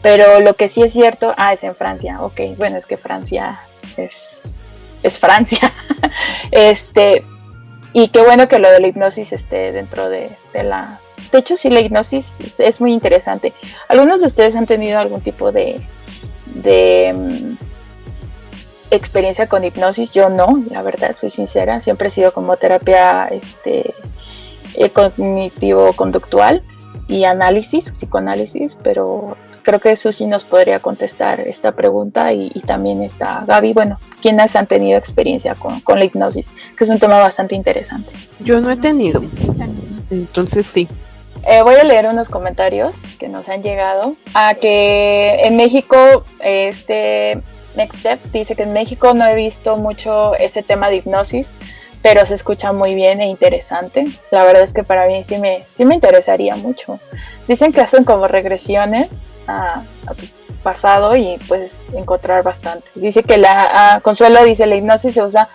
[0.03, 3.61] Pero lo que sí es cierto, ah, es en Francia, ok, bueno, es que Francia
[3.97, 4.43] es,
[5.03, 5.72] es Francia.
[6.51, 7.22] este,
[7.93, 11.01] y qué bueno que lo de la hipnosis esté dentro de, la...
[11.32, 13.53] De hecho, sí, la hipnosis es, muy interesante.
[13.89, 15.80] ¿Algunos de ustedes han tenido algún tipo de,
[16.55, 17.65] de mm,
[18.91, 23.95] experiencia con hipnosis, yo no, la verdad, soy sincera, siempre he sido como terapia este,
[24.74, 26.62] eh, cognitivo-conductual
[27.09, 33.45] y análisis, psicoanálisis, pero creo que sí nos podría contestar esta pregunta y, también está
[33.47, 36.53] Gaby, bueno, ¿quiénes han tenido experiencia con, la hipnosis?
[36.78, 38.12] Que es un tema bastante interesante.
[38.41, 39.22] Yo no he tenido,
[40.11, 40.89] entonces sí.
[41.49, 45.97] Eh, voy a leer unos comentarios que nos han llegado a que en México
[46.41, 47.43] este
[47.76, 51.52] Next Step dice que en México no he visto mucho ese tema de hipnosis,
[52.02, 54.06] pero se escucha muy bien e interesante.
[54.30, 56.98] La verdad es que para mí sí me, sí me interesaría mucho.
[57.46, 59.82] Dicen que hacen como regresiones a,
[60.16, 60.24] tu
[60.62, 62.88] pasado y puedes encontrar bastante.
[62.94, 65.48] Dice que la Consuelo dice la hipnosis se usa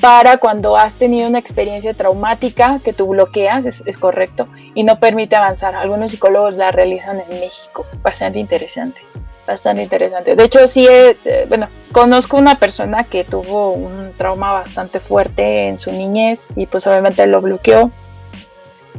[0.00, 4.98] para cuando has tenido una experiencia traumática que tú bloqueas, es, es, correcto, y no
[4.98, 5.76] permite avanzar.
[5.76, 9.00] Algunos psicólogos la realizan en México, bastante interesante
[9.46, 10.34] bastante interesante.
[10.36, 15.78] De hecho, sí, eh, bueno, conozco una persona que tuvo un trauma bastante fuerte en
[15.78, 17.90] su niñez y pues obviamente lo bloqueó,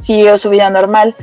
[0.00, 1.14] siguió su vida normal,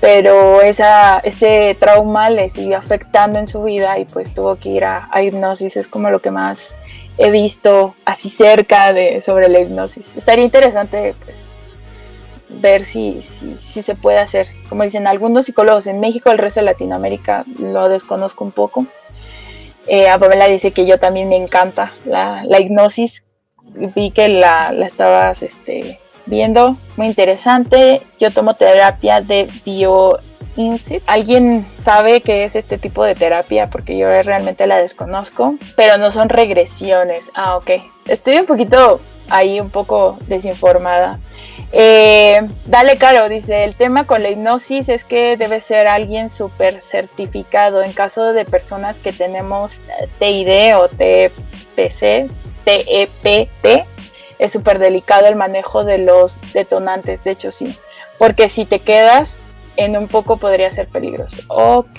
[0.00, 4.84] pero esa, ese trauma le siguió afectando en su vida y pues tuvo que ir
[4.84, 6.78] a, a hipnosis, es como lo que más
[7.16, 10.12] he visto así cerca de sobre la hipnosis.
[10.16, 11.43] Estaría interesante pues
[12.60, 14.48] ver si, si, se puede hacer.
[14.68, 18.86] Como dicen algunos psicólogos en México, el resto de Latinoamérica lo desconozco un poco.
[19.86, 23.24] Eh, a dice que yo también me encanta la, hipnosis.
[23.94, 28.02] Vi que la, la estabas este, viendo, muy interesante.
[28.18, 30.18] Yo tomo terapia de bio
[31.06, 33.70] ¿Alguien sabe qué es este tipo de terapia?
[33.70, 37.30] Porque yo realmente la desconozco, pero no son regresiones.
[37.34, 37.70] Ah, ok.
[38.06, 41.18] Estoy un poquito ahí, un poco desinformada.
[41.76, 46.80] Eh, dale, Caro, dice, el tema con la hipnosis es que debe ser alguien súper
[46.80, 47.82] certificado.
[47.82, 49.82] En caso de personas que tenemos
[50.20, 52.30] TID o TPC,
[52.64, 53.86] TEPP,
[54.38, 57.76] es súper delicado el manejo de los detonantes, de hecho sí,
[58.18, 61.36] porque si te quedas en un poco podría ser peligroso.
[61.48, 61.98] Ok,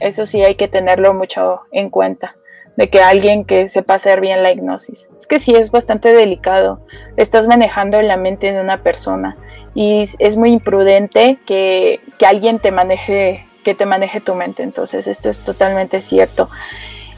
[0.00, 2.34] eso sí hay que tenerlo mucho en cuenta
[2.76, 5.10] de que alguien que sepa hacer bien la hipnosis.
[5.18, 6.80] Es que sí, es bastante delicado.
[7.16, 9.36] Estás manejando la mente de una persona
[9.74, 14.62] y es muy imprudente que, alguien te maneje, que te maneje tu mente.
[14.62, 16.50] Entonces, esto es totalmente cierto.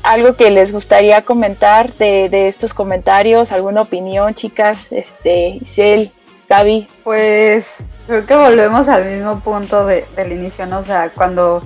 [0.02, 6.10] Algo que les gustaría comentar de, estos comentarios, alguna opinión, chicas, este, Isel,
[6.48, 6.86] Gaby.
[7.04, 10.78] Pues creo que volvemos al mismo punto del inicio, ¿no?
[10.78, 11.62] O sea, cuando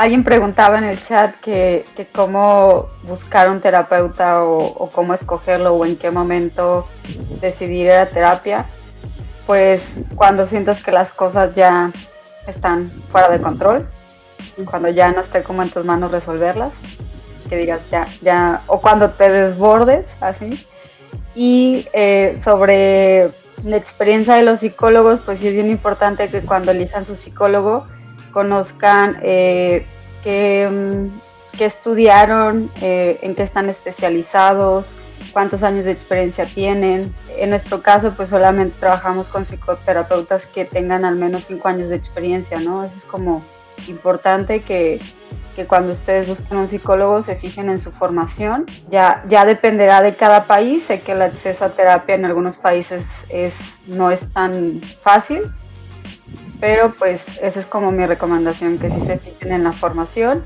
[0.00, 1.84] Alguien preguntaba en el chat que,
[2.14, 6.88] cómo buscar un terapeuta o, cómo escogerlo o en qué momento
[7.42, 8.64] decidir ir a terapia.
[9.46, 11.92] Pues cuando sientas que las cosas ya
[12.46, 13.86] están fuera de control,
[14.70, 16.72] cuando ya no esté como en tus manos resolverlas,
[17.50, 20.66] que digas ya, ya, o cuando te desbordes, así.
[21.34, 23.28] Y eh, sobre
[23.64, 27.86] la experiencia de los psicólogos, pues sí es bien importante que cuando elijan su psicólogo,
[28.30, 29.84] conozcan eh,
[30.22, 34.92] qué, mm, qué, estudiaron, eh, en qué están especializados,
[35.32, 37.14] cuántos años de experiencia tienen.
[37.36, 41.96] En nuestro caso, pues solamente trabajamos con psicoterapeutas que tengan al menos cinco años de
[41.96, 42.84] experiencia, ¿no?
[42.84, 43.44] Eso es como
[43.88, 45.00] importante que,
[45.56, 48.66] que cuando ustedes busquen un psicólogo se fijen en su formación.
[48.90, 50.84] Ya, ya dependerá de cada país.
[50.84, 55.52] Sé que el acceso a terapia en algunos países es, no es tan fácil,
[56.60, 60.44] pero pues esa es como mi recomendación, que sí se fijen en la formación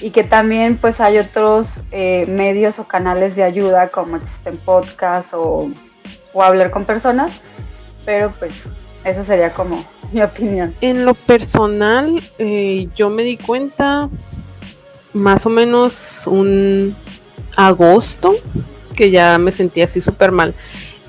[0.00, 5.34] y que también pues hay otros eh, medios o canales de ayuda como existen podcasts
[5.34, 5.70] o,
[6.32, 7.32] o hablar con personas,
[8.04, 8.54] pero pues
[9.04, 10.74] eso sería como mi opinión.
[10.80, 14.08] En lo personal, eh, yo me di cuenta
[15.12, 16.94] más o menos un
[17.56, 18.36] agosto
[18.94, 20.54] que ya me sentía así súper mal.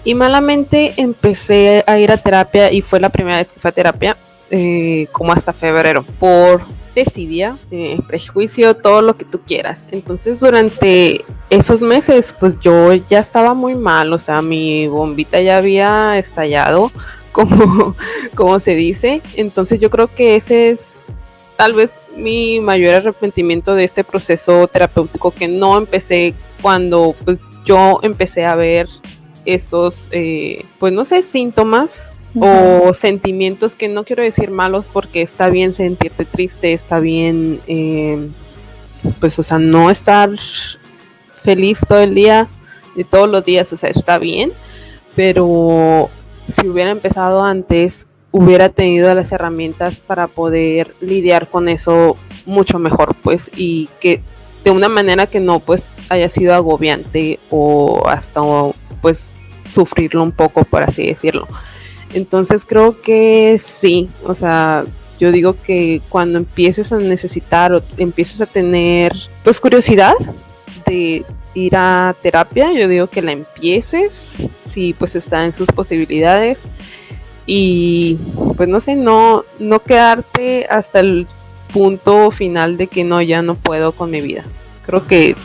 [0.03, 3.73] Y malamente empecé a ir a terapia y fue la primera vez que fue a
[3.73, 4.17] terapia
[4.51, 6.63] eh, como hasta febrero por
[6.95, 7.57] desidia,
[8.07, 9.85] prejuicio, todo lo que tú quieras.
[9.91, 15.57] Entonces durante esos meses pues yo ya estaba muy mal, o sea, mi bombita ya
[15.57, 16.91] había estallado,
[17.31, 17.95] como,
[18.35, 19.21] como se dice.
[19.35, 21.05] Entonces yo creo que ese es
[21.55, 27.99] tal vez mi mayor arrepentimiento de este proceso terapéutico que no empecé cuando pues yo
[28.01, 28.87] empecé a ver
[29.45, 35.49] estos, eh, pues no sé, síntomas o sentimientos que no quiero decir malos porque está
[35.49, 38.29] bien sentirte triste, está bien, eh,
[39.19, 40.29] pues, o sea, no estar
[41.43, 42.47] feliz todo el día,
[42.95, 44.51] de todos los días, o sea, está bien,
[45.15, 46.09] pero
[46.47, 52.15] si hubiera empezado antes, hubiera tenido las herramientas para poder lidiar con eso
[52.45, 54.21] mucho mejor, pues, y que
[54.63, 58.41] de una manera que no, pues, haya sido agobiante o hasta,
[59.01, 61.47] pues, sufrirlo un poco, por así decirlo.
[62.13, 64.83] Entonces creo que sí, o sea,
[65.19, 70.13] yo digo que cuando empieces a necesitar o empieces a tener pues curiosidad
[70.85, 76.61] de ir a terapia, yo digo que la empieces, si pues está en sus posibilidades
[77.45, 78.17] y
[78.55, 81.27] pues no sé, no, no quedarte hasta el
[81.73, 84.43] punto final de que no, ya no puedo con mi vida.
[84.85, 85.35] Creo que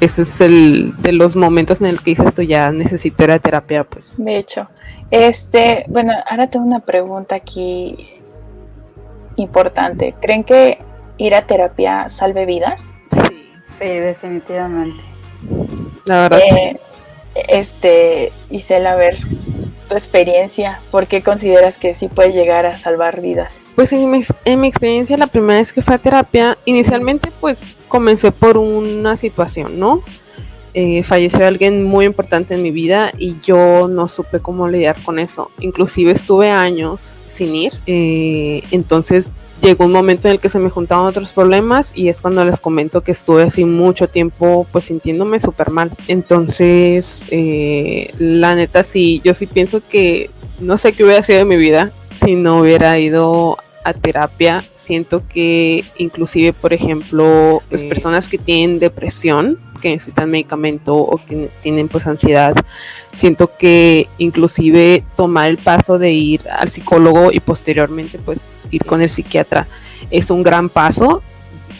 [0.00, 3.38] ese es el de los momentos en el que dices esto ya necesito ir a
[3.38, 4.14] terapia, pues.
[4.16, 4.68] De hecho,
[5.10, 8.22] este, bueno, ahora tengo una pregunta aquí
[9.36, 10.14] importante.
[10.20, 10.78] ¿Creen que
[11.16, 12.92] ir a terapia salve vidas?
[13.10, 13.48] Sí,
[13.78, 15.02] sí definitivamente.
[16.06, 16.40] La verdad.
[16.40, 16.80] Eh,
[17.34, 19.16] este, Isela, a ver,
[19.88, 23.62] tu experiencia, ¿por qué consideras que sí puede llegar a salvar vidas?
[23.74, 27.76] Pues en mi, en mi experiencia, la primera vez que fue a terapia, inicialmente pues
[27.88, 30.02] comencé por una situación, ¿no?
[30.80, 35.18] Eh, falleció alguien muy importante en mi vida y yo no supe cómo lidiar con
[35.18, 35.50] eso.
[35.58, 37.72] Inclusive estuve años sin ir.
[37.86, 42.20] Eh, entonces llegó un momento en el que se me juntaban otros problemas y es
[42.20, 45.90] cuando les comento que estuve así mucho tiempo pues sintiéndome súper mal.
[46.06, 51.44] Entonces, eh, la neta sí, yo sí pienso que no sé qué hubiera sido de
[51.44, 51.90] mi vida
[52.24, 53.58] si no hubiera ido
[53.88, 54.64] a terapia.
[54.76, 61.50] Siento que inclusive, por ejemplo, las personas que tienen depresión, que necesitan medicamento o que
[61.62, 62.54] tienen pues ansiedad.
[63.14, 69.02] Siento que inclusive tomar el paso de ir al psicólogo y posteriormente pues ir con
[69.02, 69.68] el psiquiatra
[70.10, 71.22] es un gran paso.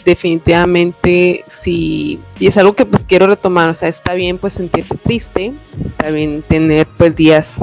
[0.05, 4.97] Definitivamente sí, y es algo que pues quiero retomar, o sea, está bien pues sentirte
[4.97, 5.53] triste,
[5.85, 7.61] está bien tener pues días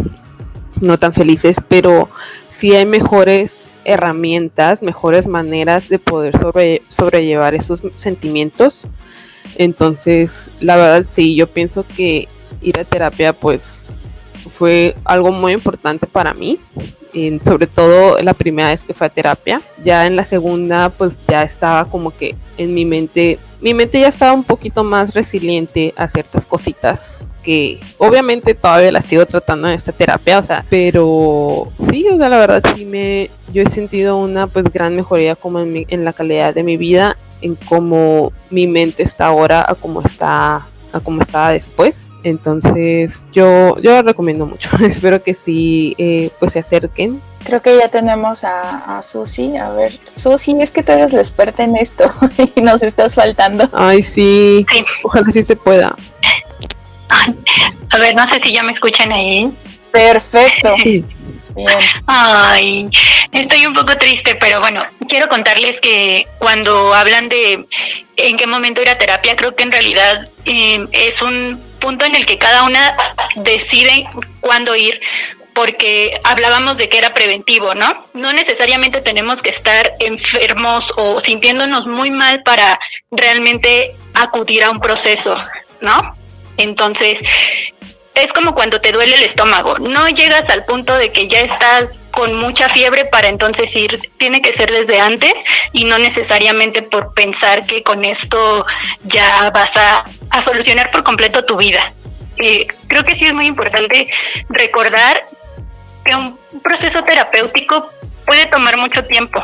[0.80, 2.08] no tan felices, pero
[2.48, 8.86] sí hay mejores herramientas, mejores maneras de poder sobre, sobrellevar esos sentimientos.
[9.56, 12.28] Entonces, la verdad sí, yo pienso que
[12.60, 13.98] ir a terapia pues
[14.50, 16.58] fue algo muy importante para mí,
[17.44, 19.62] sobre todo la primera vez que fue a terapia.
[19.84, 24.08] Ya en la segunda pues ya estaba como que en mi mente, mi mente ya
[24.08, 29.74] estaba un poquito más resiliente a ciertas cositas que obviamente todavía las sigo tratando en
[29.74, 34.16] esta terapia, o sea, pero sí, o sea, la verdad sí me, yo he sentido
[34.16, 38.66] una pues gran mejoría como en, en la calidad de mi vida en cómo mi
[38.66, 42.10] mente está ahora a cómo está a cómo estaba después.
[42.22, 44.70] Entonces yo yo lo recomiendo mucho.
[44.84, 47.20] Espero que sí eh, pues se acerquen.
[47.44, 49.56] Creo que ya tenemos a, a Susi.
[49.56, 52.12] A ver Susi es que tú eres la experta en esto
[52.54, 53.68] y nos estás faltando.
[53.72, 54.66] Ay sí,
[55.04, 55.94] ojalá sí se pueda.
[57.08, 59.56] A ver no sé si ya me escuchan ahí.
[59.92, 60.74] Perfecto.
[60.82, 61.04] Sí.
[62.06, 62.88] Ay,
[63.32, 67.66] estoy un poco triste, pero bueno, quiero contarles que cuando hablan de
[68.16, 72.14] en qué momento ir a terapia, creo que en realidad eh, es un punto en
[72.14, 72.96] el que cada una
[73.36, 74.06] decide
[74.40, 75.00] cuándo ir,
[75.54, 78.04] porque hablábamos de que era preventivo, ¿no?
[78.12, 82.78] No necesariamente tenemos que estar enfermos o sintiéndonos muy mal para
[83.10, 85.34] realmente acudir a un proceso,
[85.80, 86.12] ¿no?
[86.58, 87.20] Entonces,
[88.22, 91.90] es como cuando te duele el estómago, no llegas al punto de que ya estás
[92.10, 95.34] con mucha fiebre para entonces ir, tiene que ser desde antes
[95.72, 98.64] y no necesariamente por pensar que con esto
[99.04, 100.04] ya vas a,
[100.42, 101.92] solucionar por completo tu vida.
[102.38, 104.08] Eh, creo que sí es muy importante
[104.48, 105.24] recordar
[106.04, 107.90] que un proceso terapéutico
[108.24, 109.42] puede tomar mucho tiempo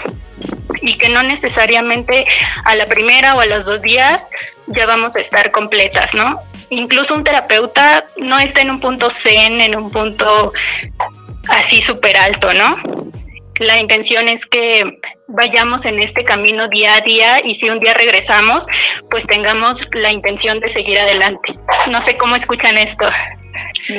[0.81, 2.27] y que no necesariamente
[2.65, 4.23] a la primera o a los dos días
[4.67, 6.39] ya vamos a estar completas, ¿no?
[6.73, 10.53] Incluso un terapeuta no está en un punto zen, en un punto
[11.49, 12.77] así súper alto, ¿no?
[13.59, 14.99] La intención es que
[15.29, 18.65] vayamos en este camino día a día y si un día regresamos,
[19.11, 21.59] pues tengamos la intención de seguir adelante.
[21.91, 23.07] No sé cómo escuchan esto.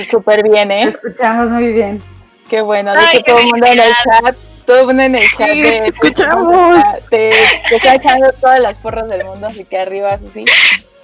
[0.09, 0.95] Súper bien, ¿eh?
[0.95, 2.01] Escuchamos muy bien.
[2.49, 5.49] Qué bueno, de todo el mundo en el chat, todo el mundo en el chat.
[5.51, 6.77] Sí, escuchamos.
[7.09, 7.31] Te,
[7.69, 10.45] te, está echando todas las porras del mundo, así que arriba, Susi.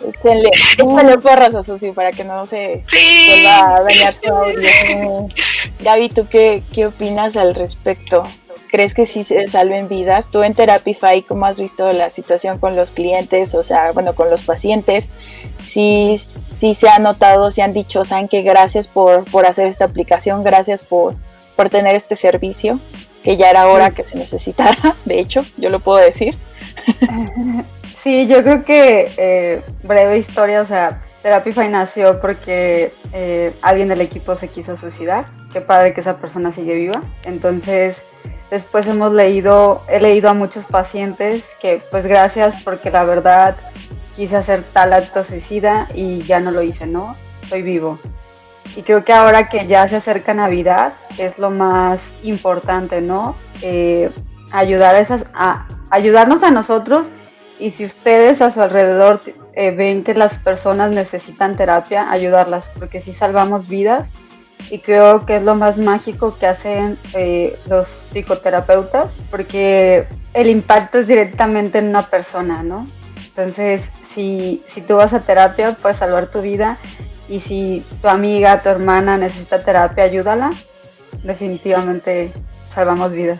[0.07, 3.27] Échenle, échenle porras a Susi para que no se Sí.
[3.43, 5.27] vuelva a dañar su audio.
[5.81, 8.23] Gaby, ¿tú qué, qué opinas al respecto?
[8.71, 10.29] ¿Crees que sí se salven vidas?
[10.29, 13.55] Tú en Therapify, ¿cómo has visto la situación con los clientes?
[13.55, 15.09] O sea, bueno, con los pacientes.
[15.67, 19.85] Sí, sí se ha notado, se han dicho, saben que gracias por, por hacer esta
[19.85, 21.15] aplicación, gracias por,
[21.55, 22.79] por tener este servicio,
[23.23, 26.37] que ya era hora que se necesitara, de hecho, yo lo puedo decir.
[28.01, 33.99] Sí, yo creo que eh, breve historia, o sea, Therapify nació porque eh, alguien del
[33.99, 35.25] equipo se quiso suicidar.
[35.51, 37.01] Qué padre que esa persona sigue viva.
[37.23, 38.01] Entonces,
[38.49, 43.57] después hemos leído, he leído a muchos pacientes que, pues gracias porque la verdad
[44.15, 47.15] quise hacer tal acto suicida y ya no lo hice, ¿no?
[47.41, 47.99] Estoy vivo.
[48.75, 53.35] Y creo que ahora que ya se acerca Navidad es lo más importante, ¿no?
[53.61, 54.11] Eh,
[54.51, 57.09] ayudar a esas, a ayudarnos a nosotros
[57.59, 59.21] y si ustedes a su alrededor
[59.53, 64.07] eh, ven que las personas necesitan terapia, ayudarlas, porque si salvamos vidas
[64.69, 70.99] y creo que es lo más mágico que hacen eh, los psicoterapeutas, porque el impacto
[70.99, 72.85] es directamente en una persona, ¿no?
[73.25, 76.77] Entonces, si, si tú vas a terapia, puedes salvar tu vida
[77.29, 80.51] y si tu amiga, tu hermana necesita terapia, ayúdala.
[81.23, 82.31] Definitivamente
[82.73, 83.39] salvamos vidas.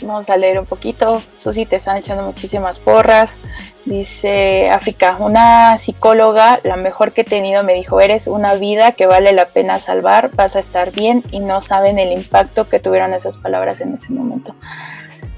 [0.00, 1.20] Vamos a leer un poquito.
[1.38, 3.38] Susi, te están echando muchísimas porras.
[3.84, 9.06] Dice África, una psicóloga, la mejor que he tenido, me dijo, eres una vida que
[9.06, 13.12] vale la pena salvar, vas a estar bien y no saben el impacto que tuvieron
[13.12, 14.54] esas palabras en ese momento.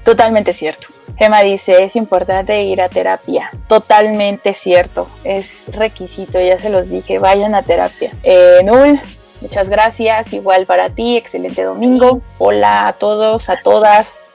[0.03, 0.87] Totalmente cierto.
[1.17, 3.51] Gema dice, es importante ir a terapia.
[3.67, 5.07] Totalmente cierto.
[5.23, 8.11] Es requisito, ya se los dije, vayan a terapia.
[8.23, 8.99] Eh, Nul,
[9.41, 12.21] Muchas gracias, igual para ti, excelente domingo.
[12.37, 14.31] Hola a todos, a todas.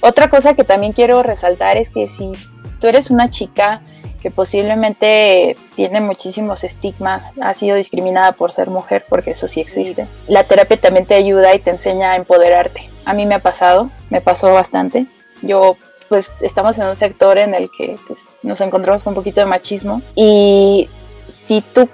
[0.00, 2.32] Otra cosa que también quiero resaltar es que si
[2.80, 3.82] tú eres una chica
[4.20, 10.08] que posiblemente tiene muchísimos estigmas, ha sido discriminada por ser mujer, porque eso sí existe,
[10.26, 12.90] la terapia también te ayuda y te enseña a empoderarte.
[13.04, 15.06] A mí me ha pasado, me pasó bastante.
[15.42, 15.76] Yo
[16.08, 19.46] pues estamos en un sector en el que pues, nos encontramos con un poquito de
[19.46, 20.88] machismo y
[21.28, 21.88] si tú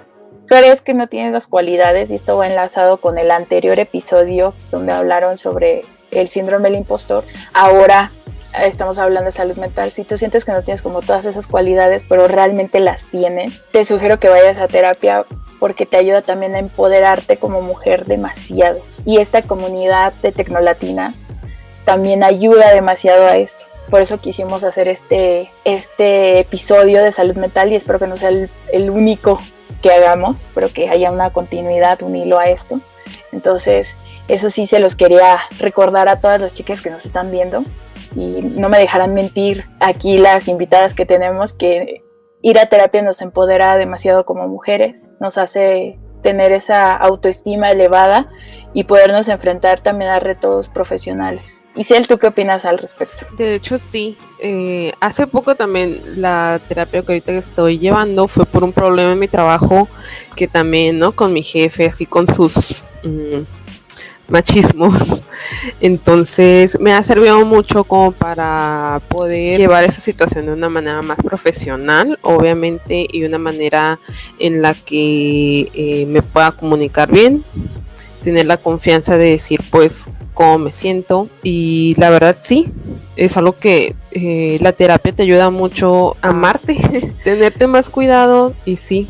[0.47, 4.93] crees que no tienes las cualidades, y esto va enlazado con el anterior episodio donde
[4.93, 5.81] hablaron sobre
[6.11, 8.11] el síndrome del impostor, ahora
[8.63, 12.03] estamos hablando de salud mental, si tú sientes que no tienes como todas esas cualidades,
[12.07, 15.25] pero realmente las tienes, te sugiero que vayas a terapia
[15.59, 18.79] porque te ayuda también a empoderarte como mujer demasiado.
[19.05, 21.24] Y esta comunidad de tecnolatinas
[21.85, 23.63] también ayuda demasiado a esto.
[23.89, 28.29] Por eso quisimos hacer este, este episodio de salud mental y espero que no sea
[28.29, 29.39] el, el único
[29.81, 32.79] que hagamos, pero que haya una continuidad, un hilo a esto.
[33.31, 33.95] Entonces,
[34.27, 37.63] eso sí se los quería recordar a todas las chicas que nos están viendo
[38.15, 42.03] y no me dejarán mentir aquí las invitadas que tenemos que
[42.41, 48.29] ir a terapia nos empodera demasiado como mujeres, nos hace tener esa autoestima elevada
[48.73, 51.64] y podernos enfrentar también a retos profesionales.
[51.75, 53.25] Isel, ¿tú qué opinas al respecto?
[53.35, 54.17] De hecho, sí.
[54.39, 59.19] Eh, hace poco también la terapia que ahorita estoy llevando fue por un problema en
[59.19, 59.89] mi trabajo
[60.35, 61.11] que también, ¿no?
[61.11, 63.43] Con mi jefe, así con sus mmm,
[64.29, 65.25] machismos.
[65.81, 71.17] Entonces me ha servido mucho como para poder llevar esa situación de una manera más
[71.21, 73.99] profesional, obviamente, y una manera
[74.39, 77.43] en la que eh, me pueda comunicar bien,
[78.23, 82.67] tener la confianza de decir pues cómo me siento y la verdad sí,
[83.15, 86.77] es algo que eh, la terapia te ayuda mucho a amarte,
[87.23, 89.07] tenerte más cuidado y sí.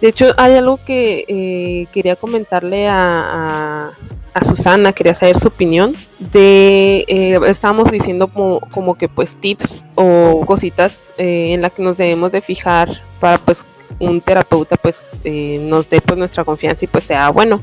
[0.00, 3.92] De hecho, hay algo que eh, quería comentarle a, a,
[4.38, 10.44] a Susana, quería saber su opinión de, eh, estábamos diciendo como, que pues tips o
[10.46, 12.88] cositas eh, en las que nos debemos de fijar
[13.20, 13.66] para pues
[13.98, 17.60] un terapeuta pues eh, nos dé pues nuestra confianza y pues sea bueno.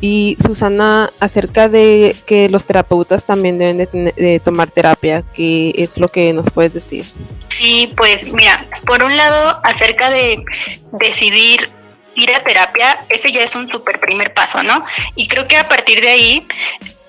[0.00, 3.78] Y Susana, acerca de que los terapeutas también deben
[4.16, 7.04] de, tomar terapia, ¿qué es lo que nos puedes decir?
[7.48, 10.44] Sí, pues mira, por un lado, acerca de
[10.92, 11.70] decidir
[12.16, 14.84] ir a terapia, ese ya es un súper primer paso, ¿no?
[15.16, 16.46] Y creo que a partir de ahí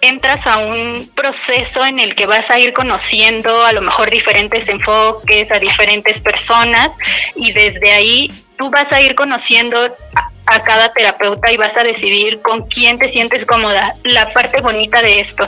[0.02, 4.68] entras a un proceso en el que vas a ir conociendo a lo mejor diferentes
[4.70, 6.92] enfoques, a diferentes personas
[7.36, 9.96] y desde ahí tú vas a ir conociendo
[10.46, 13.96] a, cada terapeuta y vas a decidir con quién te sientes cómoda.
[14.04, 15.48] La parte bonita de esto.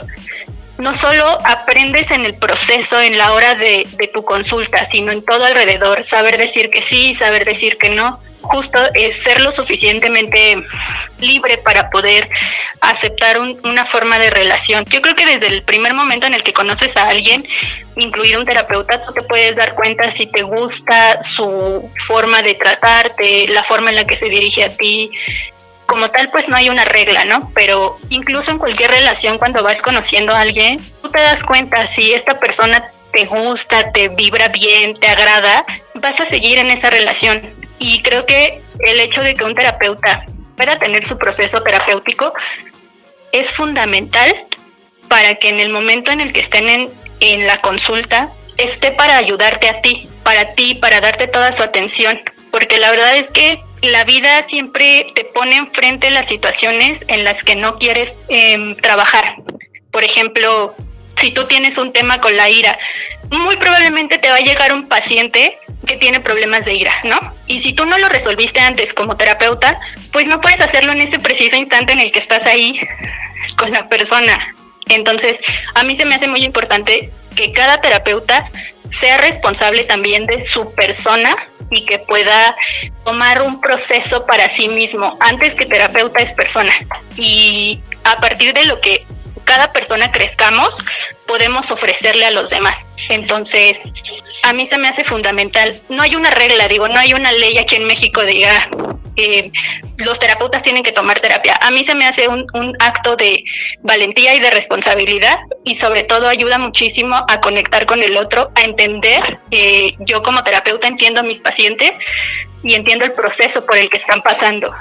[0.78, 5.24] No solo aprendes en el proceso, en la hora de, de tu consulta, sino en
[5.24, 10.56] todo alrededor, saber decir que sí, saber decir que no, justo es ser lo suficientemente
[11.20, 12.28] libre para poder
[12.80, 14.84] aceptar una forma de relación.
[14.88, 17.46] Yo creo que desde el primer momento en el que conoces a alguien,
[17.96, 23.48] incluido un terapeuta, tú te puedes dar cuenta si te gusta su forma de tratarte,
[23.48, 25.10] la forma en la que se dirige a ti.
[25.88, 27.50] Como tal, pues no hay una regla, ¿no?
[27.54, 32.12] Pero incluso en cualquier relación, cuando vas conociendo a alguien, tú te das cuenta si
[32.12, 35.64] esta persona te gusta, te vibra bien, te agrada,
[35.94, 40.26] vas a seguir en esa relación y creo que el hecho de que un terapeuta
[40.58, 42.34] pueda tener su proceso terapéutico
[43.32, 44.30] es fundamental
[45.08, 49.16] para que en el momento en el que estén en, en la consulta esté para
[49.16, 52.20] ayudarte a ti, para ti, para darte toda su atención.
[52.50, 57.42] Porque la verdad es que la vida siempre te pone enfrente las situaciones en las
[57.44, 59.36] que no quieres em, trabajar.
[59.90, 60.74] Por ejemplo,
[61.16, 62.78] si tú tienes un tema con la ira,
[63.30, 67.34] muy probablemente te va a llegar un paciente que tiene problemas de ira, ¿no?
[67.46, 69.78] Y si tú no lo resolviste antes como terapeuta,
[70.12, 72.80] pues no puedes hacerlo en ese preciso instante en el que estás ahí
[73.56, 74.54] con la persona.
[74.88, 75.38] Entonces,
[75.74, 78.50] a mí se me hace muy importante que cada terapeuta
[78.90, 81.36] sea responsable también de su persona
[81.70, 82.54] y que pueda
[83.04, 85.16] tomar un proceso para sí mismo.
[85.20, 86.72] Antes que terapeuta es persona.
[87.16, 89.06] Y a partir de lo que
[89.44, 90.76] cada persona crezcamos,
[91.26, 92.78] podemos ofrecerle a los demás.
[93.08, 93.80] Entonces,
[94.42, 95.80] a mí se me hace fundamental.
[95.88, 98.68] No hay una regla, digo, no hay una ley aquí en México diga
[99.18, 99.50] eh,
[99.96, 101.58] los terapeutas tienen que tomar terapia.
[101.60, 102.46] A mí se me hace un,
[102.78, 103.44] acto de
[103.82, 108.62] valentía y de responsabilidad y sobre todo ayuda muchísimo a conectar con el otro, a
[108.62, 109.38] entender.
[109.50, 111.90] que yo como terapeuta entiendo a mis pacientes
[112.62, 114.72] y entiendo el proceso por el que están pasando.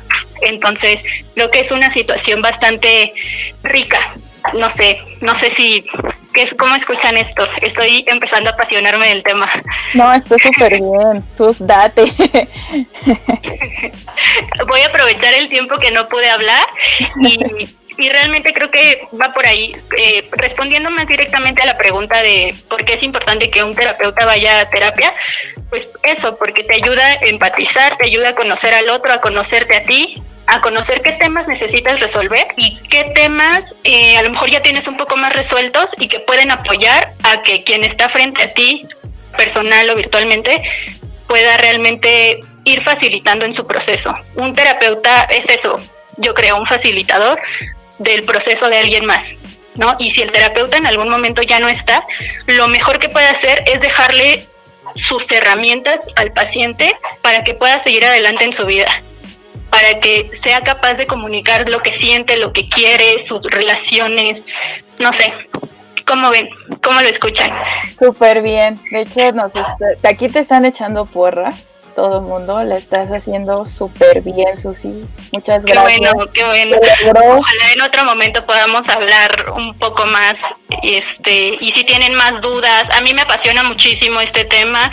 [0.42, 1.02] Entonces,
[1.34, 3.14] creo que es una situación bastante
[3.64, 4.14] rica
[4.54, 5.86] no sé, no sé si,
[6.34, 7.48] ¿qué es, ¿cómo escuchan esto?
[7.62, 9.50] Estoy empezando a apasionarme del tema.
[9.93, 12.04] No, está súper bien, tú date.
[14.68, 16.66] Voy a aprovechar el tiempo que no pude hablar
[17.22, 17.39] y,
[17.98, 22.56] y realmente creo que va por ahí, eh, respondiendo más directamente a la pregunta de
[22.70, 25.14] por qué es importante que un terapeuta vaya a terapia,
[25.70, 29.76] pues eso, porque te ayuda a empatizar, te ayuda a conocer al otro, a conocerte
[29.76, 34.50] a ti a conocer qué temas necesitas resolver y qué temas eh, a lo mejor
[34.50, 38.43] ya tienes un poco más resueltos y que pueden apoyar a que quien está frente
[38.43, 38.88] a ti,
[39.38, 40.62] personal o virtualmente,
[41.28, 44.16] pueda realmente ir facilitando en su proceso.
[44.36, 45.82] Un terapeuta es eso,
[46.16, 47.39] yo creo, un facilitador
[48.00, 49.36] del proceso de alguien más.
[49.76, 49.95] ¿No?
[50.00, 52.04] Y si el terapeuta en algún momento ya no está,
[52.48, 54.48] lo mejor que puede hacer es dejarle
[54.95, 59.04] sus herramientas al paciente para que pueda seguir adelante en su vida
[59.78, 64.43] para que sea capaz de comunicar lo que siente, lo que quiere, sus relaciones,
[64.97, 65.32] no sé.
[66.07, 66.49] ¿Cómo ven?
[66.82, 67.51] ¿Cómo lo escuchan?
[67.99, 68.80] Súper bien.
[68.89, 69.21] De hecho,
[70.03, 71.63] aquí te están echando porras
[71.98, 72.64] todo el mundo.
[72.64, 75.04] La estás haciendo súper bien, Susi.
[75.34, 76.00] Muchas gracias.
[76.00, 76.78] Qué bueno, qué bueno.
[76.78, 80.38] Ojalá en otro momento podamos hablar un poco más.
[80.84, 84.91] Este, y si tienen más dudas, a mí me apasiona muchísimo este tema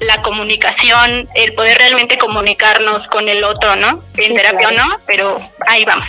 [0.00, 4.00] la comunicación, el poder realmente comunicarnos con el otro, ¿no?
[4.16, 6.08] En terapia o no, pero ahí vamos.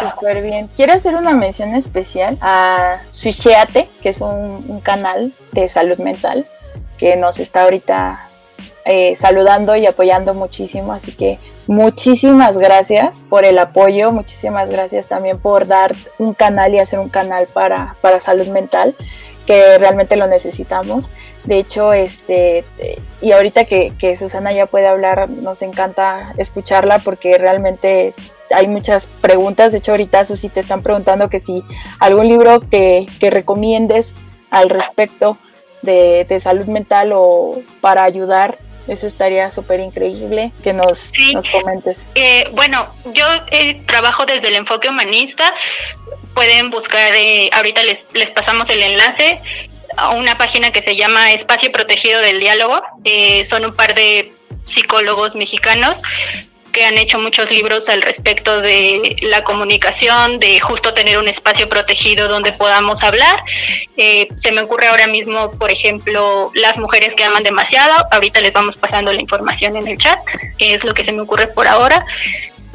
[0.00, 0.70] Súper bien.
[0.74, 6.46] Quiero hacer una mención especial a Suicheate, que es un, canal de salud mental
[6.98, 8.26] que nos está ahorita
[8.86, 15.38] eh, saludando y apoyando muchísimo, así que muchísimas gracias por el apoyo, muchísimas gracias también
[15.38, 18.94] por dar un canal y hacer un canal para, para salud mental
[19.46, 21.10] que realmente lo necesitamos.
[21.44, 22.64] De hecho, este,
[23.20, 28.14] y ahorita que, Susana ya puede hablar, nos encanta escucharla porque realmente
[28.50, 29.70] hay muchas preguntas.
[29.70, 31.62] De hecho, ahorita Susi te están preguntando que si
[32.00, 34.16] algún libro que, recomiendes
[34.50, 35.38] al respecto
[35.82, 38.58] de, salud mental o para ayudar
[38.88, 41.10] Eso estaría súper increíble que nos,
[41.50, 42.06] comentes.
[42.14, 45.52] Eh, bueno, yo eh, trabajo desde el enfoque humanista.
[46.34, 49.40] Pueden buscar, eh, ahorita les, les pasamos el enlace
[49.96, 52.82] a una página que se llama Espacio Protegido del Diálogo.
[53.48, 54.32] son un par de
[54.64, 56.02] psicólogos mexicanos
[56.76, 61.70] que han hecho muchos libros al respecto de la comunicación, de justo tener un espacio
[61.70, 63.40] protegido donde podamos hablar.
[63.96, 67.94] Eh, se me ocurre ahora mismo, por ejemplo, las mujeres que aman demasiado.
[68.10, 70.18] Ahorita les vamos pasando la información en el chat,
[70.58, 72.04] es lo que se me ocurre por ahora.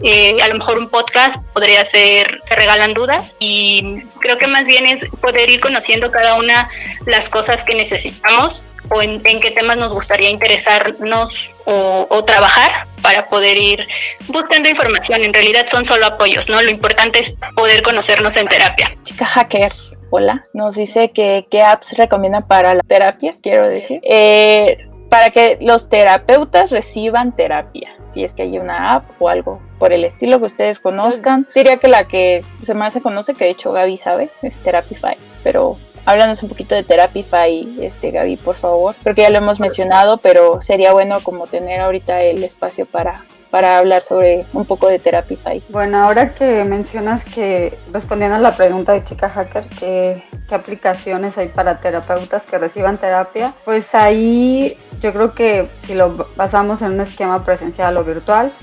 [0.04, 4.66] Eh, a lo mejor un podcast podría ser Se regalan dudas y creo que más
[4.66, 6.72] bien es poder ir conociendo cada una
[7.06, 13.57] las cosas que necesitamos o en, qué temas nos gustaría interesarnos o, trabajar para poder
[13.57, 13.88] ir
[14.28, 15.24] buscando información.
[15.24, 16.62] En realidad son solo apoyos, ¿no?
[16.62, 18.93] Lo importante es poder conocernos en terapia.
[19.03, 19.72] Chica hacker.
[20.12, 24.78] Hola, nos dice que qué apps recomienda para las terapias, quiero decir, eh,
[25.09, 29.93] para que los terapeutas reciban terapia, si es que hay una app o algo por
[29.93, 31.47] el estilo que ustedes conozcan.
[31.55, 35.16] Diría que la que se más se conoce, que de hecho Gaby sabe, es Therapify,
[35.43, 40.18] pero háblanos un poquito de Therapify, este Gaby, por favor, porque ya lo hemos mencionado,
[40.18, 44.97] pero sería bueno como tener ahorita el espacio para para hablar sobre un poco de
[44.97, 45.62] Therapify.
[45.70, 51.38] Bueno, ahora que mencionas que, respondiendo a la pregunta de Chica Hacker, ¿qué, qué aplicaciones
[51.38, 53.54] hay para terapeutas que reciban terapia?
[53.66, 58.54] Pues ahí yo creo que si lo basamos en un esquema presencial o virtual,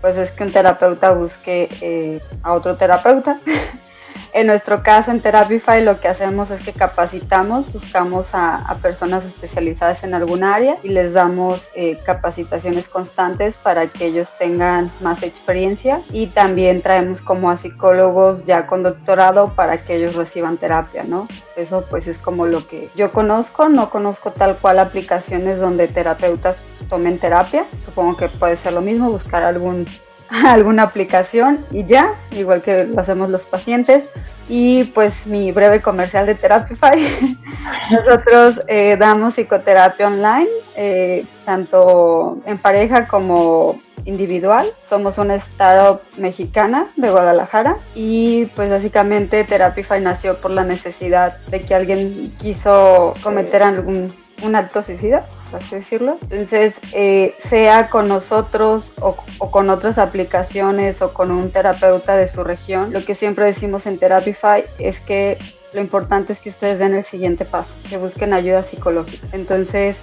[0.00, 3.38] pues es que un terapeuta busque eh, a otro terapeuta
[4.32, 10.04] En nuestro caso, en Therapify, lo que hacemos es que capacitamos, buscamos a, personas especializadas
[10.04, 16.02] en algún área y les damos eh, capacitaciones constantes para que ellos tengan más experiencia.
[16.12, 21.26] Y también traemos como a psicólogos ya con doctorado para que ellos reciban terapia, ¿no?
[21.56, 26.60] Eso pues es como lo que yo conozco, no conozco tal cual aplicaciones donde terapeutas
[26.88, 29.86] tomen terapia, supongo que puede ser lo mismo, buscar algún
[30.46, 34.08] alguna aplicación y ya, igual que lo hacemos los pacientes.
[34.50, 37.36] Y pues mi breve comercial de Therapify.
[37.90, 44.66] Nosotros eh, damos psicoterapia online, eh, tanto en pareja como individual.
[44.88, 51.60] Somos una startup mexicana de Guadalajara y pues básicamente Therapify nació por la necesidad de
[51.60, 54.10] que alguien quiso cometer algún
[54.42, 56.18] un acto suicida, por así decirlo.
[56.22, 59.16] Entonces, eh, sea con nosotros o,
[59.50, 63.98] con otras aplicaciones o con un terapeuta de su región, lo que siempre decimos en
[63.98, 65.38] Therapify es que
[65.72, 69.26] lo importante es que ustedes den el siguiente paso, que busquen ayuda psicológica.
[69.32, 69.98] Entonces,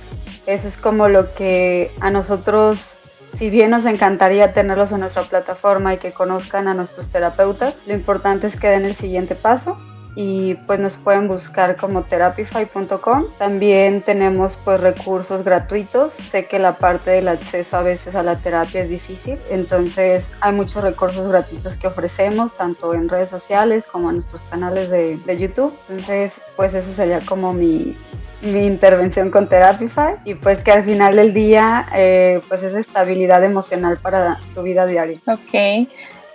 [0.45, 2.97] eso es como lo que a nosotros
[3.33, 7.93] si bien nos encantaría tenerlos en nuestra plataforma y que conozcan a nuestros terapeutas, lo
[7.93, 9.77] importante es que den el siguiente paso
[10.15, 13.25] y pues nos pueden buscar como therapify.com.
[13.37, 16.13] También tenemos pues recursos gratuitos.
[16.13, 20.53] Sé que la parte del acceso a veces a la terapia es difícil, entonces hay
[20.53, 25.37] muchos recursos gratuitos que ofrecemos tanto en redes sociales como en nuestros canales de, de
[25.37, 25.77] YouTube.
[25.89, 27.95] Entonces pues eso sería como mi,
[28.41, 33.43] mi intervención con Therapify y pues que al final del día eh, pues es estabilidad
[33.43, 35.19] emocional para tu vida diaria.
[35.27, 35.87] Ok.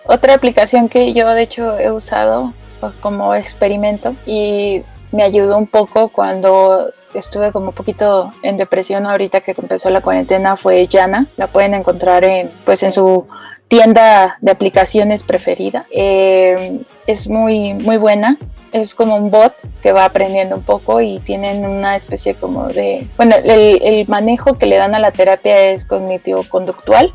[0.04, 2.52] Otra aplicación que yo de hecho he usado
[3.00, 9.40] como experimento y me ayudó un poco cuando estuve como un poquito en depresión ahorita
[9.40, 11.26] que empezó la cuarentena fue Yana.
[11.36, 13.26] La pueden encontrar en, pues en su
[13.68, 15.86] tienda de aplicaciones preferida.
[15.90, 18.36] Eh, es muy, muy buena.
[18.72, 23.06] Es como un bot que va aprendiendo un poco y tienen una especie como de...
[23.16, 27.12] Bueno, el manejo que le dan a la terapia es cognitivo-conductual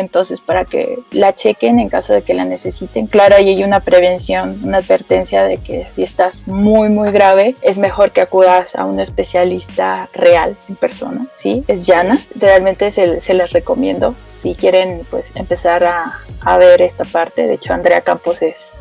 [0.00, 3.06] entonces para que la chequen en caso de que la necesiten.
[3.06, 7.78] Claro, ahí hay una prevención, una advertencia de que si estás muy, muy grave, es
[7.78, 11.64] mejor que acudas a un especialista real en persona, ¿sí?
[11.68, 17.04] Es llana, realmente se, se les recomiendo si quieren pues empezar a, a ver esta
[17.04, 17.46] parte.
[17.46, 18.74] De hecho, Andrea Campos es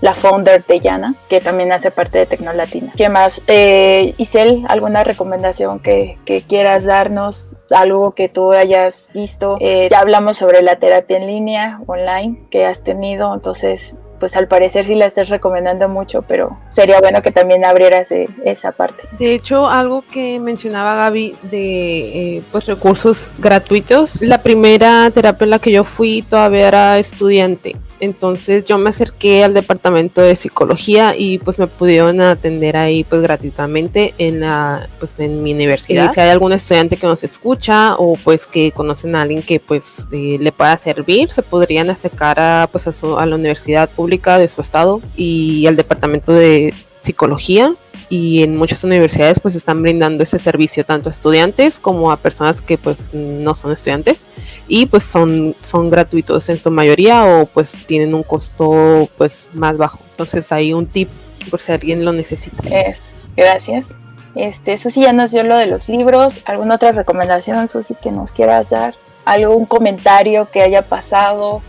[0.00, 2.92] la founder de Yana, que también hace parte de Tecnolatina.
[2.96, 3.42] ¿Qué más?
[3.46, 6.16] Eh, Isel, ¿alguna recomendación que,
[6.48, 7.52] quieras darnos?
[7.70, 9.56] Algo que tú hayas visto.
[9.60, 14.46] Eh, ya hablamos sobre la terapia en línea, online, que has tenido, entonces pues al
[14.46, 19.04] parecer sí la estás recomendando mucho, pero sería bueno que también abrieras eh, esa parte.
[19.18, 25.50] De hecho, algo que mencionaba Gaby de eh, pues recursos gratuitos, la primera terapia en
[25.50, 31.14] la que yo fui todavía era estudiante entonces yo me acerqué al departamento de psicología
[31.16, 36.12] y pues me pudieron atender ahí pues gratuitamente en la pues en mi universidad.
[36.12, 40.08] si hay algún estudiante que nos escucha o pues que conocen a alguien que pues
[40.12, 44.48] eh, le pueda servir, se podrían acercar a pues a, a la universidad pública de
[44.48, 47.74] su estado y al departamento de psicología
[48.10, 52.60] y en muchas universidades pues están brindando ese servicio tanto a estudiantes como a personas
[52.60, 54.26] que pues no son estudiantes
[54.66, 59.78] y pues son, son gratuitos en su mayoría o pues tienen un costo pues más
[59.78, 60.00] bajo.
[60.10, 61.08] Entonces hay un tip
[61.50, 62.68] por si alguien lo necesita.
[62.68, 63.94] Es, gracias.
[64.34, 66.40] Este, eso sí ya nos dio lo de los libros.
[66.46, 68.94] ¿Alguna otra recomendación, Susi, que nos quieras dar?
[69.24, 71.62] ¿Algún comentario que haya pasado?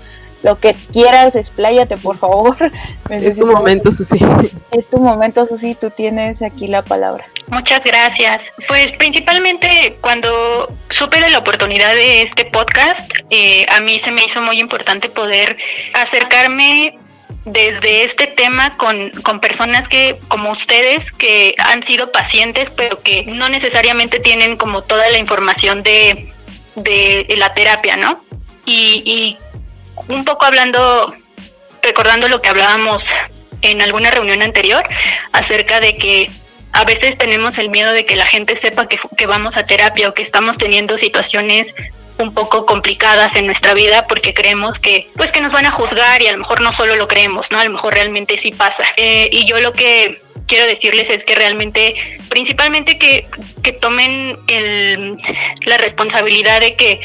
[0.44, 2.58] Lo que quieras, expláyate, por favor.
[3.10, 4.18] Es tu momento, Susi.
[4.72, 5.76] Es tu momento, Susi.
[5.76, 7.26] Tú tienes aquí la palabra.
[7.48, 8.44] Muchas gracias.
[8.70, 14.24] Pues principalmente cuando supe de la oportunidad de este podcast, eh, a mí se me
[14.24, 15.58] hizo muy importante poder
[15.94, 16.98] acercarme
[17.44, 23.26] desde este tema con, con, personas que, como ustedes, que han sido pacientes, pero que
[23.26, 26.32] no necesariamente tienen como toda la información de,
[26.76, 28.24] de la terapia, ¿no?
[28.66, 29.38] Y, y
[30.08, 31.14] un poco hablando,
[31.82, 33.10] recordando lo que hablábamos
[33.62, 34.84] en alguna reunión anterior,
[35.34, 36.32] acerca de que
[36.74, 40.10] a veces tenemos el miedo de que la gente sepa que, que vamos a terapia
[40.10, 41.74] o que estamos teniendo situaciones
[42.18, 46.22] un poco complicadas en nuestra vida porque creemos que pues que nos van a juzgar
[46.22, 47.60] y a lo mejor no solo lo creemos, ¿no?
[47.60, 48.84] A lo mejor realmente sí pasa.
[48.96, 53.28] Eh, y yo lo que quiero decirles es que realmente, principalmente que,
[53.64, 55.18] que tomen el,
[55.66, 57.02] la responsabilidad de que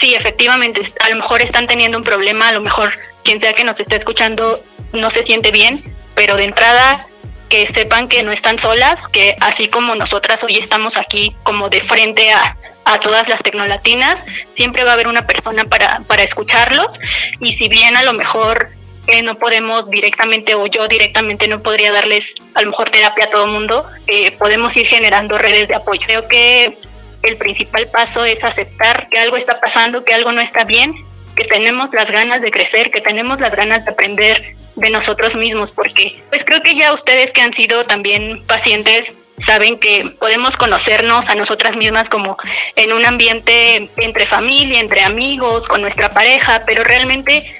[0.00, 2.92] sí, efectivamente, a lo mejor están teniendo un problema, a lo mejor
[3.22, 7.06] quien sea que nos esté escuchando no se siente bien, pero de entrada
[7.48, 11.80] que sepan que no están solas, que así como nosotras hoy estamos aquí como de
[11.82, 14.24] frente a, a todas las tecnolatinas,
[14.54, 16.98] siempre va a haber una persona para, para escucharlos
[17.40, 18.70] y si bien a lo mejor
[19.06, 23.30] eh, no podemos directamente o yo directamente no podría darles a lo mejor terapia a
[23.30, 26.02] todo el mundo, eh, podemos ir generando redes de apoyo.
[26.06, 26.78] Creo que
[27.22, 30.94] el principal paso es aceptar que algo está pasando, que algo no está bien,
[31.36, 35.72] que tenemos las ganas de crecer, que tenemos las ganas de aprender de nosotros mismos,
[35.72, 41.28] porque pues creo que ya ustedes que han sido también pacientes saben que podemos conocernos
[41.28, 42.36] a nosotras mismas como
[42.76, 47.59] en un ambiente entre familia, entre amigos, con nuestra pareja, pero realmente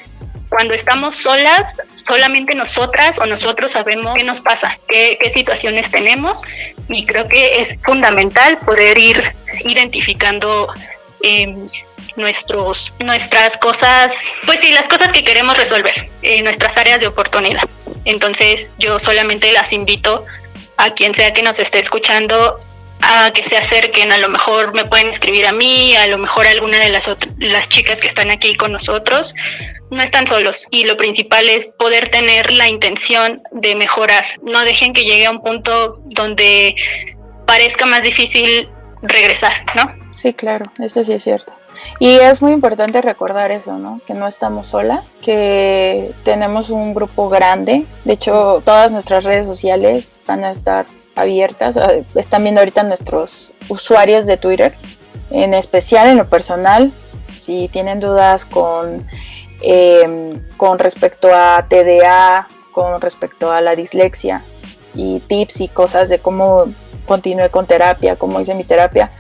[0.50, 6.36] cuando estamos solas, solamente nosotras o nosotros sabemos qué nos pasa, qué, situaciones tenemos
[6.88, 9.34] y creo que es fundamental poder ir
[9.64, 10.68] identificando
[11.22, 11.54] eh,
[12.16, 14.12] nuestros, nuestras cosas,
[14.44, 17.68] pues sí, las cosas que queremos resolver, en nuestras áreas de oportunidad.
[18.04, 20.24] Entonces yo solamente las invito
[20.76, 22.58] a quien sea que nos esté escuchando
[23.02, 26.46] a que se acerquen, a lo mejor me pueden escribir a mí, a lo mejor
[26.46, 29.34] alguna de las, las chicas que están aquí con nosotros,
[29.90, 34.92] no están solos y lo principal es poder tener la intención de mejorar, no dejen
[34.92, 36.76] que llegue a un punto donde
[37.46, 38.68] parezca más difícil
[39.02, 39.94] regresar, ¿no?
[40.12, 41.52] Sí, claro, eso sí es cierto.
[41.98, 44.00] Y es muy importante recordar eso, ¿no?
[44.06, 47.86] Que no estamos solas, que tenemos un grupo grande.
[48.04, 51.76] De hecho, todas nuestras redes sociales van a estar abiertas.
[51.76, 54.74] Ah, están viendo ahorita nuestros usuarios de Twitter,
[55.30, 56.92] en especial en lo personal.
[57.36, 59.06] Si tienen dudas con,
[59.62, 64.44] em, con respecto a TDA, con respecto a la dislexia
[64.94, 66.72] y tips y cosas de cómo
[67.06, 69.10] continúe con terapia, cómo hice mi terapia,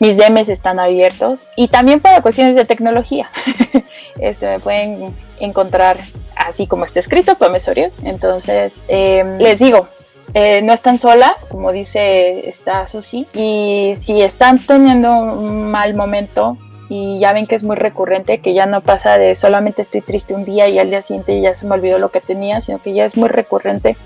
[0.00, 3.28] mis DMs están abiertos y también para cuestiones de tecnología.
[4.18, 6.00] este, me pueden encontrar
[6.36, 8.02] así como está escrito, Promesorios.
[8.02, 9.88] Entonces, em, les digo,
[10.34, 16.58] eh, no están solas, como dice esta Susi, y si están teniendo un mal momento
[16.88, 20.34] y ya ven que es muy recurrente, que ya no pasa de solamente estoy triste
[20.34, 22.92] un día y al día siguiente ya se me olvidó lo que tenía, sino que
[22.92, 23.96] ya es muy recurrente,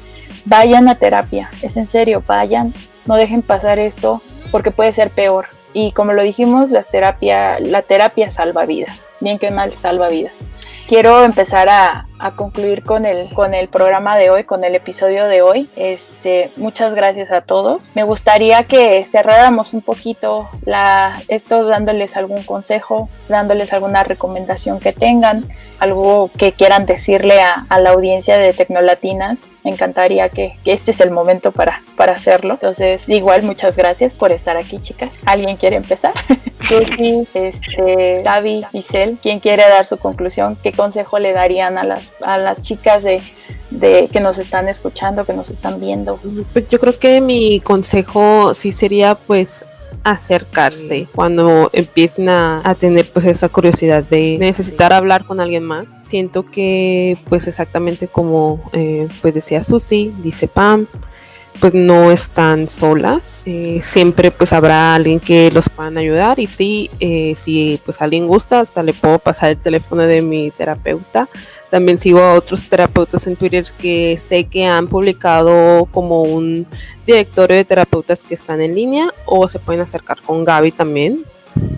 [0.45, 2.75] vayan a terapia, es en serio, vayan,
[3.07, 4.23] no dejen pasar esto
[4.53, 5.47] porque puede ser peor.
[5.73, 10.45] Y como lo dijimos, las terapia, la terapia salva vidas, bien que mal salva vidas.
[10.89, 15.27] Quiero empezar a, a, concluir con el, con el programa de hoy, con el episodio
[15.27, 15.69] de hoy.
[15.77, 17.93] Este, muchas gracias a todos.
[17.95, 24.95] Me gustaría que cerráramos un poquito la, esto dándoles algún consejo, dándoles alguna recomendación que
[24.95, 25.45] tengan,
[25.79, 29.51] algo que quieran decirle a, a la audiencia de Tecnolatinas.
[29.65, 32.55] Me encantaría que, que, este es el momento para, para hacerlo.
[32.55, 35.19] Entonces, igual, muchas gracias por estar aquí, chicas.
[35.27, 36.15] ¿Alguien quiere empezar?
[36.69, 40.57] Susi, este, Gaby, Isel, ¿quién quiere dar su conclusión?
[40.63, 43.21] ¿Qué consejo le darían a las, a las chicas de,
[43.71, 46.21] de que nos están escuchando, que nos están viendo?
[46.53, 49.65] Pues yo creo que mi consejo sí sería pues
[50.05, 56.05] acercarse cuando empiecen a, a, tener pues esa curiosidad de necesitar hablar con alguien más
[56.07, 60.87] siento que pues exactamente como eh, pues decía Susi dice Pam
[61.61, 63.43] pues no están solas.
[63.47, 68.27] Eh, siempre pues habrá alguien que los puedan ayudar y sí, eh, si pues alguien
[68.27, 71.29] gusta, hasta le puedo pasar el teléfono de mi terapeuta.
[71.71, 76.67] También sigo a otros terapeutas en Twitter que sé que han publicado como un
[77.07, 81.25] directorio de terapeutas que están en línea o se pueden acercar con Gaby también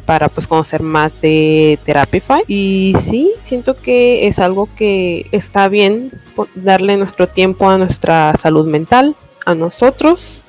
[0.05, 6.11] para pues conocer más de Therapify y sí siento que es algo que está bien
[6.55, 9.17] darle nuestro tiempo a nuestra salud mental
[9.47, 10.41] a nosotros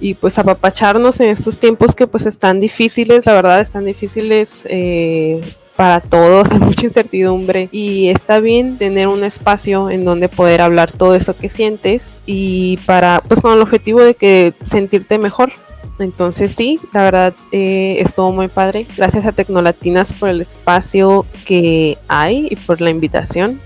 [0.00, 5.40] y pues apapacharnos en estos tiempos que pues están difíciles la verdad están difíciles eh,
[5.76, 10.92] para todos, hay mucha incertidumbre y está bien tener un espacio en donde poder hablar
[10.92, 15.52] todo eso que sientes y para pues con el objetivo de que sentirte mejor
[15.98, 18.86] entonces sí, la verdad eh, estuvo muy padre.
[18.96, 23.60] Gracias a Tecnolatinas por el espacio que hay y por la invitación.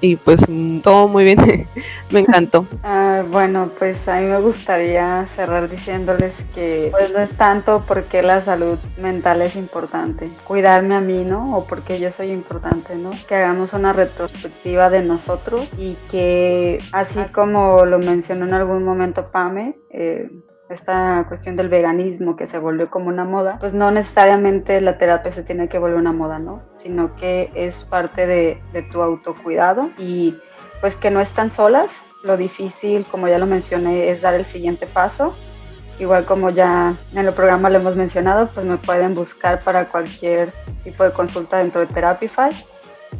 [0.00, 0.40] Y pues
[0.82, 1.38] todo muy bien,
[2.10, 2.66] me encantó.
[2.82, 8.22] Ah, bueno, pues a mí me gustaría cerrar diciéndoles que pues no es tanto porque
[8.22, 11.56] la salud mental es importante, cuidarme a mí, ¿no?
[11.56, 13.10] O porque yo soy importante, ¿no?
[13.26, 19.30] Que hagamos una retrospectiva de nosotros y que así como lo mencionó en algún momento
[19.30, 20.30] Pame, eh,
[20.68, 25.32] esta cuestión del veganismo que se volvió como una moda, pues no necesariamente la terapia
[25.32, 26.62] se tiene que volver una moda, ¿no?
[26.72, 30.36] Sino que es parte de, de tu autocuidado y
[30.80, 31.92] pues que no están solas.
[32.22, 35.34] Lo difícil, como ya lo mencioné, es dar el siguiente paso.
[35.98, 40.52] Igual como ya en el programa lo hemos mencionado, pues me pueden buscar para cualquier
[40.84, 42.52] tipo de consulta dentro de Therapify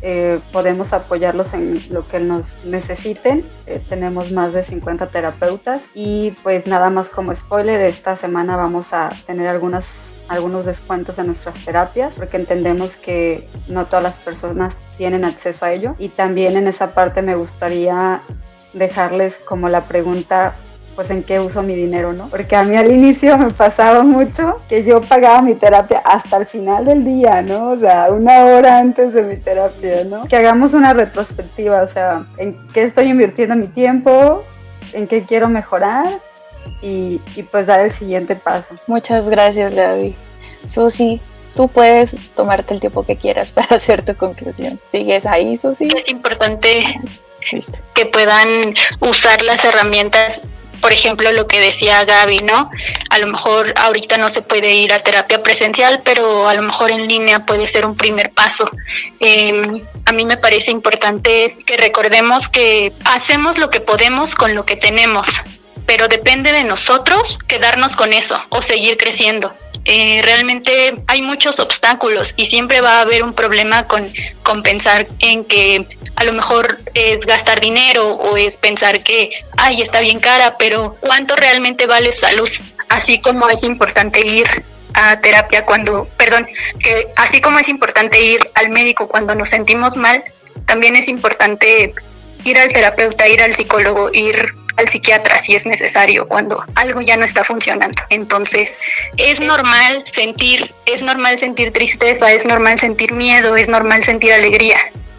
[0.03, 3.45] eh, podemos apoyarlos en lo que nos necesiten.
[3.67, 8.93] Eh, tenemos más de 50 terapeutas y pues nada más como spoiler, esta semana vamos
[8.93, 9.87] a tener algunas
[10.29, 15.73] algunos descuentos en nuestras terapias porque entendemos que no todas las personas tienen acceso a
[15.73, 18.21] ello y también en esa parte me gustaría
[18.75, 20.55] dejarles como la pregunta
[20.99, 22.27] pues en qué uso mi dinero, ¿no?
[22.27, 26.47] Porque a mí al inicio me pasaba mucho que yo pagaba mi terapia hasta el
[26.47, 27.71] final del día, ¿no?
[27.71, 30.25] O sea, una hora antes de mi terapia, ¿no?
[30.25, 34.45] Que hagamos una retrospectiva, o sea, en qué estoy invirtiendo mi tiempo,
[34.93, 36.19] en qué quiero mejorar
[36.83, 38.75] y, y pues dar el siguiente paso.
[38.89, 40.17] Muchas gracias, Gaby.
[40.67, 41.21] Susi,
[41.55, 44.81] tú puedes tomarte el tiempo que quieras para hacer tu conclusión.
[44.91, 45.91] ¿Sigues ahí, Susi?
[45.97, 46.83] Es importante
[47.95, 50.41] que puedan usar las herramientas
[50.81, 52.71] por ejemplo, lo que decía Gaby, ¿no?
[53.11, 56.93] A lo mejor ahorita no se puede ir a terapia presencial, pero a lo mejor
[56.93, 58.71] en línea puede ser un primer paso.
[59.21, 64.65] Em, a mí me parece importante que recordemos que hacemos lo que podemos con lo
[64.65, 65.27] que tenemos,
[65.89, 69.55] pero depende de nosotros quedarnos con eso o seguir creciendo.
[69.87, 74.07] Eh, realmente hay muchos obstáculos y siempre va a haber un problema con,
[74.43, 79.81] con pensar en que a lo mejor es gastar dinero o es pensar que, ay,
[79.81, 82.51] está bien cara, pero ¿cuánto realmente vale salud?
[82.91, 84.47] Así como es importante ir
[84.93, 86.47] a terapia cuando, perdón,
[86.81, 90.23] que así como es importante ir al médico cuando nos sentimos mal,
[90.67, 91.95] también es importante
[92.45, 97.17] ir al terapeuta, ir al psicólogo, ir al psiquiatra si es necesario cuando algo ya
[97.17, 98.03] no está funcionando.
[98.11, 98.77] Entonces,
[99.17, 104.79] es normal sentir, es normal sentir tristeza, es normal sentir miedo, es normal sentir alegría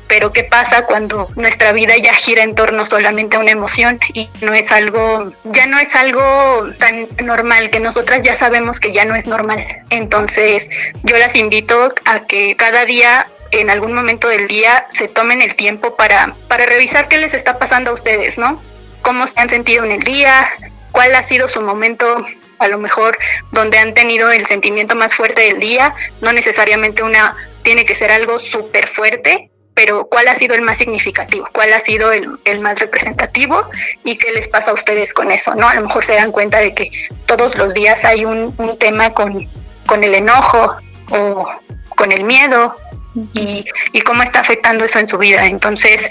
[0.10, 4.28] pero ¿qué pasa cuando nuestra vida ya gira en torno solamente a una emoción y
[4.42, 9.06] no es algo, ya no es algo tan normal, que nosotras ya sabemos que ya
[9.06, 9.64] no es normal?
[9.92, 10.68] Entonces,
[11.04, 15.56] yo las invito a que cada día en algún momento del día se tomen el
[15.56, 18.62] tiempo para, para revisar qué les está pasando a ustedes, ¿no?
[19.02, 20.50] Cómo se han sentido en el día,
[20.92, 22.26] cuál ha sido su momento
[22.60, 23.18] a lo mejor
[23.52, 28.12] donde han tenido el sentimiento más fuerte del día, no necesariamente una tiene que ser
[28.12, 32.80] algo súper fuerte, pero cuál ha sido el más significativo, cuál ha sido el, más
[32.80, 33.62] representativo
[34.04, 35.70] y qué les pasa a ustedes con eso, ¿no?
[35.70, 36.92] A lo mejor se dan cuenta de que
[37.26, 39.48] todos los días hay un, tema con,
[39.86, 40.76] con el enojo
[41.12, 41.50] o
[41.96, 42.76] con el miedo
[43.34, 43.66] y,
[44.02, 45.46] cómo está afectando eso en su vida.
[45.46, 46.10] Entonces,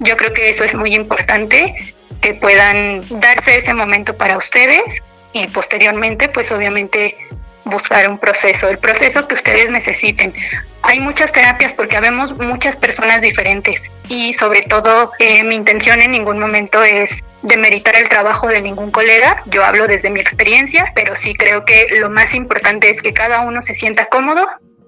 [0.00, 1.74] yo creo que eso es muy importante,
[2.20, 5.02] que puedan darse ese momento para ustedes
[5.32, 7.16] y posteriormente, pues obviamente
[7.64, 10.32] buscar un proceso, el proceso que ustedes necesiten.
[10.82, 16.12] Hay muchas terapias porque habemos muchas personas diferentes y sobre todo eh, mi intención en
[16.12, 21.16] ningún momento es demeritar el trabajo de ningún colega, yo hablo desde mi experiencia, pero
[21.16, 24.46] sí creo que lo más importante es que cada uno se sienta cómodo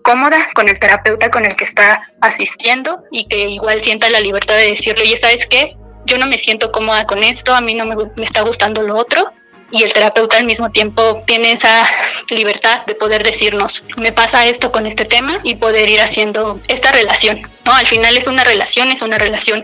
[0.09, 4.55] cómoda con el terapeuta con el que está asistiendo y que igual sienta la libertad
[4.55, 5.76] de decirle, oye, ¿sabes qué?
[6.06, 8.97] Yo no me siento cómoda con esto, a mí no me, me está gustando lo
[8.97, 9.30] otro
[9.70, 11.86] y el terapeuta al mismo tiempo tiene esa
[12.30, 16.90] libertad de poder decirnos, me pasa esto con este tema y poder ir haciendo esta
[16.90, 17.74] relación, ¿no?
[17.74, 19.62] Al final es una relación, es una relación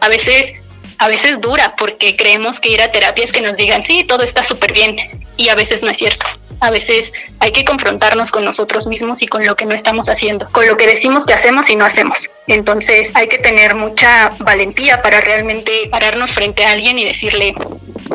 [0.00, 0.58] a veces
[0.96, 4.22] a veces dura porque creemos que ir a terapia es que nos digan, sí, todo
[4.22, 4.96] está súper bien
[5.36, 6.24] y a veces no es cierto.
[6.62, 10.48] A veces hay que confrontarnos con nosotros mismos y con lo que no estamos haciendo,
[10.52, 12.30] con lo que decimos que hacemos y no hacemos.
[12.46, 17.52] Entonces hay que tener mucha valentía para realmente pararnos frente a alguien y decirle,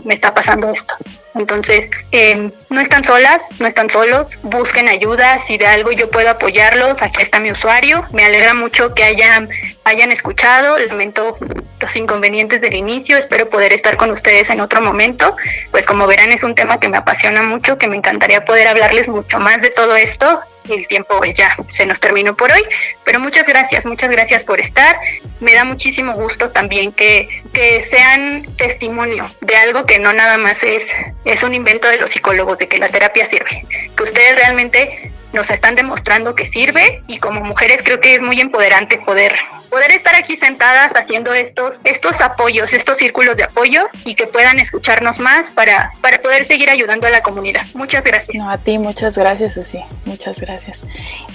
[0.06, 0.96] me está pasando esto.
[1.36, 6.30] Entonces, eh, no están solas, no están solos, busquen ayuda, si de algo yo puedo
[6.30, 8.06] apoyarlos, aquí está mi usuario.
[8.12, 9.48] Me alegra mucho que hayan,
[9.84, 11.38] hayan escuchado, lamento
[11.80, 15.36] los inconvenientes del inicio, espero poder estar con ustedes en otro momento.
[15.72, 19.08] Pues como verán es un tema que me apasiona mucho, que me encantaría poder hablarles
[19.08, 22.64] mucho más de todo esto el tiempo pues ya se nos terminó por hoy,
[23.04, 24.98] pero muchas gracias, muchas gracias por estar.
[25.40, 30.64] Me da muchísimo gusto también que, que sean testimonio de algo que no nada más
[30.64, 30.88] es,
[31.26, 33.66] es un invento de los psicólogos, de que la terapia sirve,
[33.96, 38.40] que ustedes realmente nos están demostrando que sirve y como mujeres creo que es muy
[38.40, 39.36] empoderante poder
[39.78, 44.58] poder estar aquí sentadas haciendo estos estos apoyos, estos círculos de apoyo y que puedan
[44.58, 47.62] escucharnos más para para poder seguir ayudando a la comunidad.
[47.76, 48.36] Muchas gracias.
[48.36, 49.84] No, a ti muchas gracias, Susi.
[50.06, 50.84] Muchas gracias.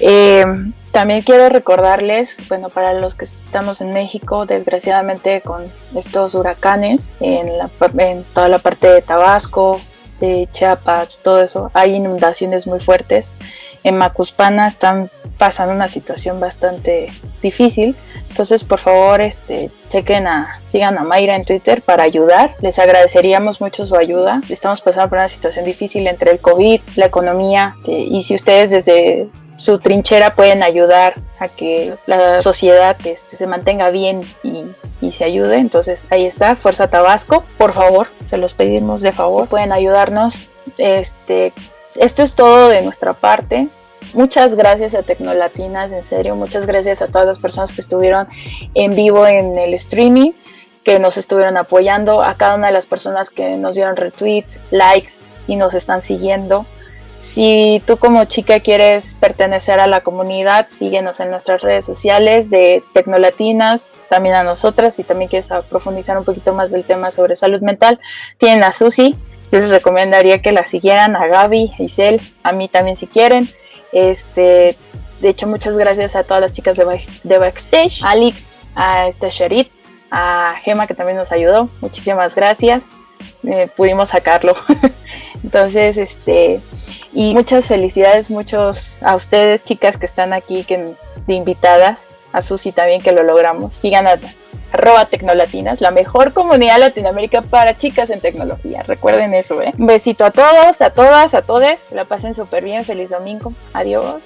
[0.00, 0.44] Eh,
[0.90, 7.56] también quiero recordarles, bueno, para los que estamos en México, desgraciadamente con estos huracanes en,
[7.56, 9.80] la, en toda la parte de Tabasco,
[10.18, 13.34] de Chiapas, todo eso, hay inundaciones muy fuertes
[13.84, 17.08] en Macuspana están pasando una situación bastante
[17.42, 17.96] difícil.
[18.28, 22.54] Entonces, por favor, este, chequen a, sigan a Mayra en Twitter para ayudar.
[22.60, 24.40] Les agradeceríamos mucho su ayuda.
[24.48, 29.28] Estamos pasando por una situación difícil entre el COVID, la economía, y si ustedes desde
[29.56, 34.64] su trinchera pueden ayudar a que la sociedad este, se mantenga bien y,
[35.00, 35.56] y, se ayude.
[35.56, 40.36] Entonces ahí está, Fuerza Tabasco, por favor, se los pedimos de favor, pueden ayudarnos.
[40.78, 41.52] Este,
[41.96, 43.68] esto es todo de nuestra parte.
[44.14, 48.28] Muchas gracias a Tecnolatinas, en serio, muchas gracias a todas las personas que estuvieron
[48.74, 50.32] en vivo en el streaming,
[50.84, 55.12] que nos estuvieron apoyando, a cada una de las personas que nos dieron retweets, likes
[55.46, 56.66] y nos están siguiendo.
[57.16, 62.82] Si tú como chica quieres pertenecer a la comunidad, síguenos en nuestras redes sociales de
[62.92, 64.96] Tecnolatinas, también a nosotras.
[64.96, 68.00] Si también quieres profundizar un poquito más del tema sobre salud mental,
[68.36, 69.16] tienen a Susi,
[69.52, 73.48] yo les recomendaría que la siguieran a Gaby, a Isel, a mí también si quieren.
[73.92, 74.78] Este,
[75.20, 79.70] de hecho, muchas gracias a todas las chicas de, Backstage, a Alex, a este Sherit,
[80.10, 81.68] a Gema que también nos ayudó.
[81.82, 82.84] Muchísimas gracias.
[83.44, 84.56] Eh, pudimos sacarlo.
[85.44, 86.60] Entonces, este,
[87.12, 90.94] y muchas felicidades, muchos a ustedes, chicas que están aquí, que
[91.26, 92.00] de invitadas,
[92.32, 93.74] a Susi también que lo logramos.
[93.74, 94.18] Sigan a,
[94.72, 98.82] arroba Tecnolatinas, la mejor comunidad Latinoamérica para chicas en tecnología.
[98.86, 99.72] Recuerden eso, ¿eh?
[99.78, 101.80] Un besito a todos, a todas, a todes.
[101.92, 102.84] La pasen súper bien.
[102.84, 103.52] Feliz domingo.
[103.72, 104.22] Adiós.